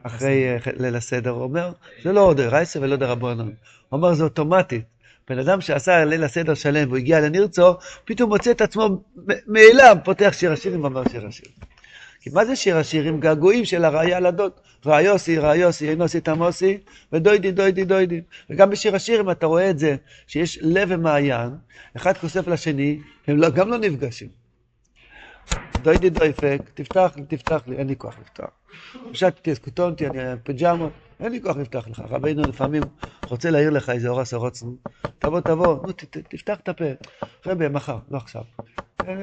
אחרי 0.04 0.58
ליל 0.80 0.96
הסדר? 0.96 1.30
הוא 1.30 1.44
אומר, 1.44 1.72
זה 2.04 2.14
לא 2.14 2.22
עוד 2.22 2.40
רייסה 2.40 2.80
ולא 2.82 2.96
דרבנון. 2.96 3.48
הוא 3.48 3.54
אומר, 3.92 4.14
זה 4.14 4.24
אוטומטית. 4.24 4.84
בן 5.30 5.40
אדם 5.40 5.62
שעשה 5.62 6.06
ליל 6.06 6.24
הסדר 6.24 6.54
שלם 6.54 6.88
והוא 6.88 6.98
הגיע 6.98 7.20
לנירצו, 7.20 7.74
פתאום 8.06 8.30
מוצא 8.30 8.52
את 8.52 8.62
עצמו 8.62 9.04
מאליו 9.48 9.98
פותח 10.04 10.34
שיר 10.34 10.52
השירים 10.52 10.84
ואומר 10.84 11.04
שיר 11.10 11.28
השירים. 11.28 11.54
כי 12.22 12.30
מה 12.30 12.46
זה 12.46 12.56
שיר 12.56 12.78
השירים? 12.78 13.20
געגועים 13.20 13.66
של 13.66 13.86
הראיה 13.86 14.20
לדוד. 14.20 14.52
ראיוסי, 14.86 15.38
ראיוסי, 15.38 15.90
אינוסי 15.90 16.22
תמוסי, 16.22 16.78
ודוידי, 17.14 17.52
דוידי, 17.52 17.86
דוידי. 17.86 18.22
וגם 18.50 18.70
בשיר 18.70 18.96
השירים 18.96 19.32
אתה 19.32 19.46
רואה 19.46 19.70
את 19.70 19.80
זה, 19.80 19.96
שיש 20.28 20.60
לב 20.62 20.88
ומעיין, 20.92 21.50
אחד 21.98 22.18
כוסף 22.18 22.48
לשני, 22.48 23.00
הם 23.28 23.38
לא, 23.38 23.50
גם 23.50 23.70
לא 23.70 23.78
נפגשים. 23.78 24.28
דוידי 25.82 26.10
דויפק, 26.10 26.62
תפתח 26.74 27.12
לי, 27.16 27.24
תפתח 27.28 27.62
לי, 27.68 27.76
אין 27.76 27.88
לי 27.88 27.96
כוח 27.96 28.16
לפתוח. 28.22 28.50
פשטתי, 29.12 29.56
קוטונתי, 29.56 30.08
אני 30.08 30.20
פיג'מות. 30.44 31.07
אין 31.20 31.32
לי 31.32 31.42
כוח 31.42 31.58
לפתוח 31.58 31.88
לך. 31.88 32.04
רבינו 32.10 32.42
לפעמים 32.42 32.84
רוצה 33.28 33.50
להעיר 33.50 33.70
לך 33.70 33.90
איזה 33.90 34.10
אורס 34.10 34.34
הרוצן. 34.34 34.66
תבוא, 35.20 35.40
תבוא, 35.40 35.88
נו, 35.88 35.94
תפתח 36.30 36.60
את 36.60 36.70
הפה. 36.70 36.86
רבי, 37.46 37.68
מחר, 37.68 37.98
לא 38.12 38.18
עכשיו. 38.18 38.44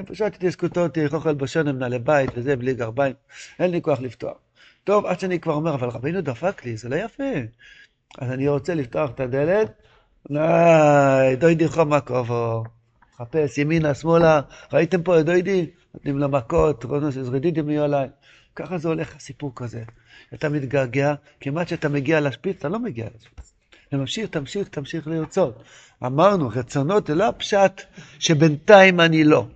פשוט 0.07 0.33
תתעסקותו 0.33 0.83
אותי, 0.83 1.07
אוכל 1.13 1.35
בשונם, 1.35 1.79
נעלי 1.79 1.99
בית 1.99 2.31
וזה, 2.37 2.57
בלי 2.57 2.75
גרביים. 2.75 3.15
אין 3.59 3.71
לי 3.71 3.83
כוח 3.83 4.01
לפתוח. 4.01 4.37
טוב, 4.85 5.07
עד 5.07 5.21
שאני 5.21 5.41
כבר 5.41 5.55
אומר, 5.55 5.75
אבל 5.75 5.89
רבינו 5.89 6.21
דפק 6.21 6.65
לי, 6.65 6.77
זה 6.77 6.89
לא 6.89 6.97
יפה. 6.97 7.33
אז 8.19 8.31
אני 8.31 8.49
רוצה 8.49 8.75
לפתוח 8.75 9.11
את 9.11 9.21
הדלת, 9.21 9.83
די, 10.31 11.37
דוידי 11.39 11.69
חום 11.69 12.01
קרובו. 12.01 12.65
חפש 13.17 13.59
ימינה, 13.59 13.95
שמאלה, 13.95 14.41
ראיתם 14.73 15.03
פה 15.03 15.21
את 15.21 15.27
דוידי? 15.27 15.71
נותנים 15.95 16.19
לו 16.19 16.29
מכות, 16.29 16.85
רונוס 16.85 17.15
זרדידים 17.15 17.71
יהיו 17.71 17.85
עליי. 17.85 18.09
ככה 18.57 18.79
זה 18.79 18.89
הולך 18.89 19.17
הסיפור 19.17 19.53
כזה. 19.57 19.83
אתה 20.35 20.49
מתגעגע, 20.49 21.15
כמעט 21.41 21.69
שאתה 21.69 21.89
מגיע 21.89 22.21
לשפיץ, 22.21 22.57
אתה 22.59 22.69
לא 22.69 22.79
מגיע 22.79 23.07
לשפיץ. 23.17 23.53
וממשיך, 23.93 24.31
תמשיך, 24.31 24.69
תמשיך 24.69 25.07
לרצות. 25.07 25.63
אמרנו, 26.07 26.49
רצונות 26.49 27.07
זה 27.07 27.15
לא 27.15 27.29
הפשט 27.29 27.83
שבינתיים 28.19 29.01
אני 29.01 29.25
לא. 29.25 29.47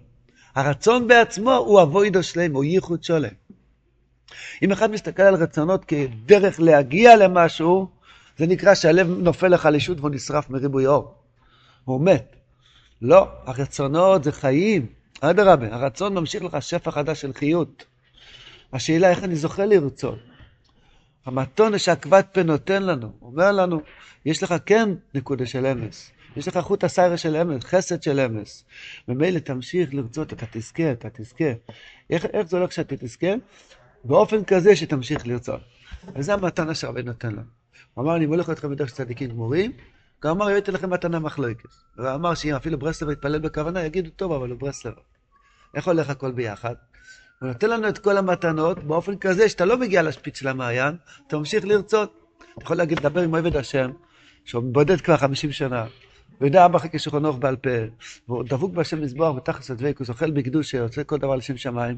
הרצון 0.54 1.08
בעצמו 1.08 1.54
הוא 1.54 1.82
אבוידו 1.82 2.22
שלם, 2.22 2.54
הוא 2.54 2.64
ייחוד 2.64 3.04
שולם. 3.04 3.28
אם 4.62 4.72
אחד 4.72 4.90
מסתכל 4.90 5.22
על 5.22 5.34
רצונות 5.34 5.84
כדרך 5.84 6.60
להגיע 6.60 7.16
למשהו, 7.16 7.88
זה 8.38 8.46
נקרא 8.46 8.74
שהלב 8.74 9.08
נופל 9.08 9.48
לחלישות 9.48 9.98
והוא 10.00 10.10
נשרף 10.10 10.50
מריבוי 10.50 10.86
אור. 10.86 11.14
הוא 11.84 12.00
מת. 12.00 12.36
לא, 13.02 13.28
הרצונות 13.44 14.24
זה 14.24 14.32
חיים. 14.32 14.86
אדרבה, 15.20 15.74
הרצון 15.74 16.14
ממשיך 16.14 16.44
לך 16.44 16.62
שפע 16.62 16.90
חדש 16.90 17.20
של 17.20 17.32
חיות. 17.32 17.84
השאלה 18.72 19.10
איך 19.10 19.24
אני 19.24 19.36
זוכה 19.36 19.66
לרצות. 19.66 20.18
המתון 21.26 21.78
שעקבת 21.78 22.26
פה 22.32 22.42
נותן 22.42 22.82
לנו, 22.82 23.12
אומר 23.22 23.52
לנו, 23.52 23.80
יש 24.24 24.42
לך 24.42 24.54
כן 24.66 24.88
נקודה 25.14 25.46
של 25.46 25.66
אמס, 25.66 26.10
יש 26.36 26.48
לך 26.48 26.58
חוט 26.58 26.84
הסיירה 26.84 27.16
של 27.16 27.36
אמס, 27.36 27.64
חסד 27.64 28.02
של 28.02 28.20
אמס. 28.20 28.64
ממילא 29.08 29.38
תמשיך 29.38 29.94
לרצות, 29.94 30.32
אתה 30.32 30.46
תזכה, 30.50 30.92
אתה 30.92 31.08
תזכה. 31.10 31.52
איך, 32.10 32.24
איך 32.24 32.46
זה 32.46 32.58
הולך 32.58 32.72
שאתה 32.72 32.96
תזכה? 32.96 33.26
באופן 34.04 34.44
כזה 34.44 34.76
שתמשיך 34.76 35.26
לרצות. 35.26 35.60
וזה 36.16 36.34
המתנה 36.34 36.74
שהרבה 36.74 37.02
נותן 37.02 37.32
לנו. 37.32 37.42
הוא 37.94 38.04
אמר, 38.04 38.16
אני 38.16 38.26
מולך 38.26 38.50
אתכם 38.50 38.70
בדרך 38.70 38.88
של 38.88 38.94
צדיקים 38.94 39.30
גמורים, 39.30 39.72
גם 40.24 40.30
אמר, 40.30 40.48
הבאתי 40.48 40.72
לכם 40.72 40.90
מתנה 40.90 41.18
מחלוקת. 41.18 41.68
הוא 41.96 42.08
אמר 42.14 42.34
שאם 42.34 42.54
אפילו 42.54 42.78
ברסלב 42.78 43.10
יתפלל 43.10 43.38
בכוונה, 43.38 43.84
יגידו, 43.84 44.10
טוב, 44.10 44.32
אבל 44.32 44.50
הוא 44.50 44.58
ברסלב. 44.58 44.92
איך 45.74 45.86
הולך 45.86 46.10
הכל 46.10 46.32
ביחד? 46.32 46.74
הוא 47.40 47.48
נותן 47.48 47.70
לנו 47.70 47.88
את 47.88 47.98
כל 47.98 48.16
המתנות 48.16 48.84
באופן 48.84 49.16
כזה 49.16 49.48
שאתה 49.48 49.64
לא 49.64 49.78
מגיע 49.78 50.02
לשפיץ 50.02 50.38
של 50.38 50.48
המעיין, 50.48 50.96
אתה 51.26 51.38
ממשיך 51.38 51.64
לרצות. 51.64 52.28
אתה 52.54 52.64
יכול 52.64 52.76
להגיד, 52.76 52.98
לדבר 52.98 53.20
עם 53.20 53.34
עבד 53.34 53.56
השם, 53.56 53.90
שהוא 54.44 54.62
בודד 54.62 55.00
כבר 55.00 55.16
50 55.16 55.52
שנה, 55.52 55.86
ויודע 56.40 56.64
אבא 56.64 56.78
חכה 56.78 56.98
שולחן 56.98 57.40
בעל 57.40 57.56
פה, 57.56 57.70
והוא 58.28 58.44
דבוק 58.44 58.72
בהשם 58.72 59.02
מזבוח 59.02 59.36
ותחס 59.36 59.70
הדבקוס, 59.70 60.08
אוכל 60.08 60.30
בקדושה, 60.30 60.82
עושה 60.82 61.04
כל 61.04 61.18
דבר 61.18 61.36
לשם 61.36 61.56
שמיים, 61.56 61.96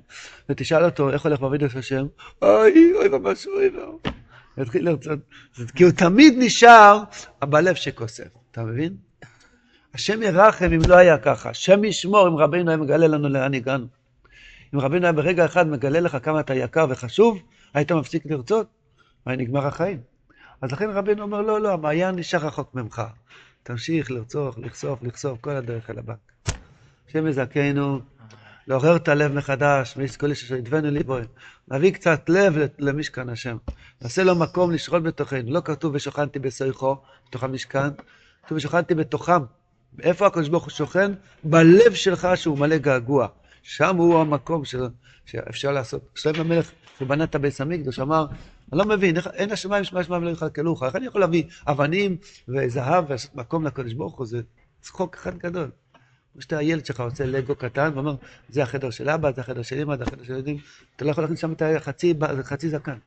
ותשאל 0.48 0.84
אותו 0.84 1.10
איך 1.10 1.24
הולך 1.24 1.40
בעבודת 1.40 1.76
השם, 1.76 2.06
אוי, 2.42 2.92
אוי 2.94 3.08
ממש 3.08 3.46
אוי. 3.46 3.70
יתחיל 4.58 4.88
לרצות, 4.88 5.18
כי 5.74 5.84
הוא 5.84 5.92
תמיד 5.92 6.34
נשאר 6.38 7.02
בלב 7.42 7.74
שכוסף, 7.74 8.28
אתה 8.50 8.62
מבין? 8.62 8.96
השם 9.94 10.22
ירחם 10.22 10.72
אם 10.72 10.80
לא 10.88 10.94
היה 10.94 11.18
ככה, 11.18 11.50
השם 11.50 11.84
ישמור 11.84 12.28
אם 12.28 12.36
רבינו 12.36 12.70
היה 12.70 12.76
מגלה 12.76 13.06
לנו 13.06 13.28
לאן 13.28 13.54
הגענו. 13.54 13.99
אם 14.74 14.80
רבינו 14.80 15.04
היה 15.04 15.12
ברגע 15.12 15.44
אחד 15.44 15.68
מגלה 15.68 16.00
לך 16.00 16.16
כמה 16.22 16.40
אתה 16.40 16.54
יקר 16.54 16.86
וחשוב, 16.88 17.38
היית 17.74 17.92
מפסיק 17.92 18.26
לרצות, 18.26 18.66
והיה 19.26 19.38
נגמר 19.38 19.66
החיים. 19.66 20.00
אז 20.60 20.72
לכן 20.72 20.90
רבינו 20.90 21.22
אומר, 21.22 21.40
לא, 21.40 21.60
לא, 21.60 21.72
המעיין 21.72 22.16
נשאר 22.16 22.46
רחוק 22.46 22.74
ממך. 22.74 23.02
תמשיך 23.62 24.10
לרצוח, 24.10 24.58
לכסוף, 24.58 25.02
לכסוף, 25.02 25.38
כל 25.40 25.50
הדרך 25.50 25.90
אל 25.90 25.98
הבנק. 25.98 26.32
השם 27.08 27.26
יזכנו, 27.26 28.00
לעורר 28.66 28.96
את 28.96 29.08
הלב 29.08 29.32
מחדש, 29.32 29.98
כל 30.18 30.30
איש 30.30 30.44
אשר 30.44 30.54
ידבנו 30.54 30.90
ליבו, 30.90 31.16
להביא 31.70 31.92
קצת 31.92 32.28
לב 32.28 32.54
למשכן 32.78 33.28
השם. 33.28 33.56
נעשה 34.02 34.24
לו 34.24 34.34
מקום 34.34 34.70
לשרות 34.70 35.02
בתוכנו. 35.02 35.50
לא 35.50 35.60
כתוב 35.64 35.94
ושוכנתי 35.94 36.38
בסויכו, 36.38 36.96
בתוך 37.28 37.44
המשכן, 37.44 37.88
כתוב 38.44 38.58
ושוכנתי 38.58 38.94
בתוכם. 38.94 39.42
איפה 40.02 40.26
הקדוש 40.26 40.48
ברוך 40.48 40.64
הוא 40.64 40.70
שוכן? 40.70 41.12
בלב 41.44 41.94
שלך 41.94 42.28
שהוא 42.34 42.58
מלא 42.58 42.76
געגוע. 42.76 43.26
שם 43.62 43.96
הוא 43.96 44.20
המקום 44.20 44.64
של, 44.64 44.82
שאפשר 45.26 45.72
לעשות. 45.72 46.02
שלם 46.14 46.40
המלך, 46.40 46.70
שבנה 46.98 47.24
את 47.24 47.34
הבית 47.34 47.60
המקדוש, 47.60 47.98
אמר, 47.98 48.26
אני 48.72 48.78
לא 48.78 48.84
מבין, 48.84 49.16
איך, 49.16 49.26
אין 49.26 49.52
השמיים 49.52 49.84
שמע 49.84 50.04
שמיים 50.04 50.24
לא 50.24 50.30
יכלכלוך, 50.30 50.82
איך 50.82 50.96
אני 50.96 51.06
יכול 51.06 51.20
להביא 51.20 51.44
אבנים 51.66 52.16
וזהב 52.48 53.04
ולעשות 53.08 53.34
מקום 53.34 53.66
לקדוש 53.66 53.92
ברוך 53.92 54.18
הוא, 54.18 54.26
זה 54.26 54.40
צחוק 54.80 55.14
אחד 55.14 55.38
גדול. 55.38 55.70
כמו 56.32 56.42
שאתה 56.42 56.58
הילד 56.58 56.86
שלך 56.86 57.00
עושה 57.00 57.26
לגו 57.26 57.54
קטן 57.54 57.90
ואומר, 57.94 58.14
זה 58.48 58.62
החדר 58.62 58.90
של 58.90 59.08
אבא, 59.08 59.32
זה 59.32 59.40
החדר 59.40 59.62
של 59.62 59.80
אמא, 59.80 59.96
זה 59.96 60.04
החדר 60.04 60.24
של 60.24 60.32
ילדים, 60.32 60.58
אתה 60.96 61.04
לא 61.04 61.10
יכול 61.10 61.24
להכניס 61.24 61.40
שם 61.40 61.52
את 61.52 61.62
החצי, 61.62 62.14
חצי 62.42 62.68
זקן. 62.68 62.98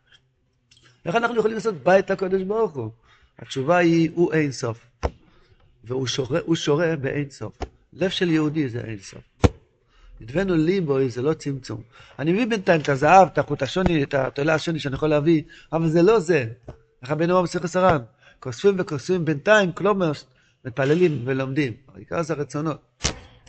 איך 1.06 1.16
אנחנו 1.16 1.38
יכולים 1.38 1.56
לעשות 1.56 1.76
בית 1.84 2.10
לקדוש 2.10 2.44
ברוך 2.44 2.72
הוא? 2.72 2.92
התשובה 3.40 3.78
היא, 3.78 4.12
הוא 4.14 4.34
אין 4.34 4.52
סוף. 4.52 4.86
והוא 5.84 6.08
שורה, 6.08 6.40
שורה 6.56 6.96
באין 6.96 7.30
סוף. 7.30 7.58
לב 7.94 8.10
של 8.10 8.30
יהודי 8.30 8.70
זה 8.70 8.82
אין 8.82 9.00
סוף. 9.00 9.53
נדבנו 10.22 10.56
ליבוי 10.56 11.10
זה 11.10 11.22
לא 11.22 11.34
צמצום. 11.34 11.82
אני 12.20 12.34
מביא 12.34 12.46
בינתיים 12.46 12.82
את 12.82 12.90
הזהב, 12.90 13.28
את 13.28 13.38
החוט 13.38 13.64
השוני, 13.64 14.04
את 14.04 14.14
התולה 14.14 14.54
השוני 14.54 14.80
שאני 14.80 14.96
יכול 14.96 15.10
להביא, 15.10 15.44
אבל 15.74 15.90
זה 15.90 16.02
לא 16.02 16.20
זה. 16.20 16.46
איך 17.02 17.12
רבנו 17.12 17.34
אמר 17.34 17.42
בסך 17.42 17.64
הסרן? 17.64 18.02
כוספים 18.40 18.76
וכוספים 18.78 19.26
בינתיים, 19.26 19.72
כלומר, 19.72 20.12
מתפללים 20.66 21.22
ולומדים. 21.26 21.74
העיקר 21.96 22.22
זה 22.22 22.34
הרצונות. 22.34 22.78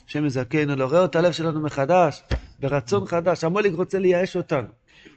השם 0.07 0.27
יזכנו, 0.27 0.77
לעורר 0.77 1.05
את 1.05 1.17
הלב 1.17 1.33
שלנו 1.33 1.61
מחדש, 1.61 2.23
ברצון 2.61 3.07
חדש. 3.07 3.45
המוליק 3.45 3.75
רוצה 3.75 3.99
לייאש 3.99 4.37
אותנו, 4.37 4.69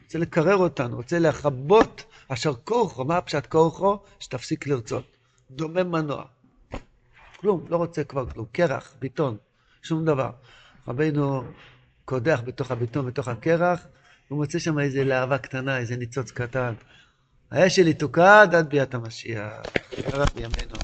רוצה 0.04 0.20
לקרר 0.20 0.56
אותנו, 0.56 0.96
רוצה 0.96 1.20
לכבות 1.20 2.04
אשר 2.28 2.54
כורחו, 2.64 3.06
מה 3.06 3.18
הפשט 3.18 3.46
כורחו? 3.50 3.98
שתפסיק 4.20 4.68
לרצות. 4.68 5.04
דומם 5.52 5.92
מנוע. 5.92 6.24
כלום, 7.40 7.66
לא 7.70 7.78
רוצה 7.78 8.04
כבר 8.04 8.30
כלום. 8.30 8.46
קרח, 8.52 8.94
ביטון, 9.00 9.38
שום 9.82 10.06
דבר. 10.06 10.30
רבינו 10.88 11.44
קודח 12.06 12.42
בתוך 12.46 12.72
הביטון, 12.72 13.06
בתוך 13.06 13.28
הקרח, 13.28 13.88
הוא 14.28 14.38
מוצא 14.38 14.60
שם 14.60 14.80
איזה 14.80 15.04
להבה 15.04 15.38
קטנה, 15.38 15.78
איזה 15.78 15.98
ניצוץ 15.98 16.32
קטן. 16.32 16.74
האש 17.52 17.76
שלי 17.76 17.94
תוקד 17.94 18.48
עד 18.56 18.70
ביאת 18.70 18.94
המשיח. 18.94 19.52
ימינו. 20.36 20.78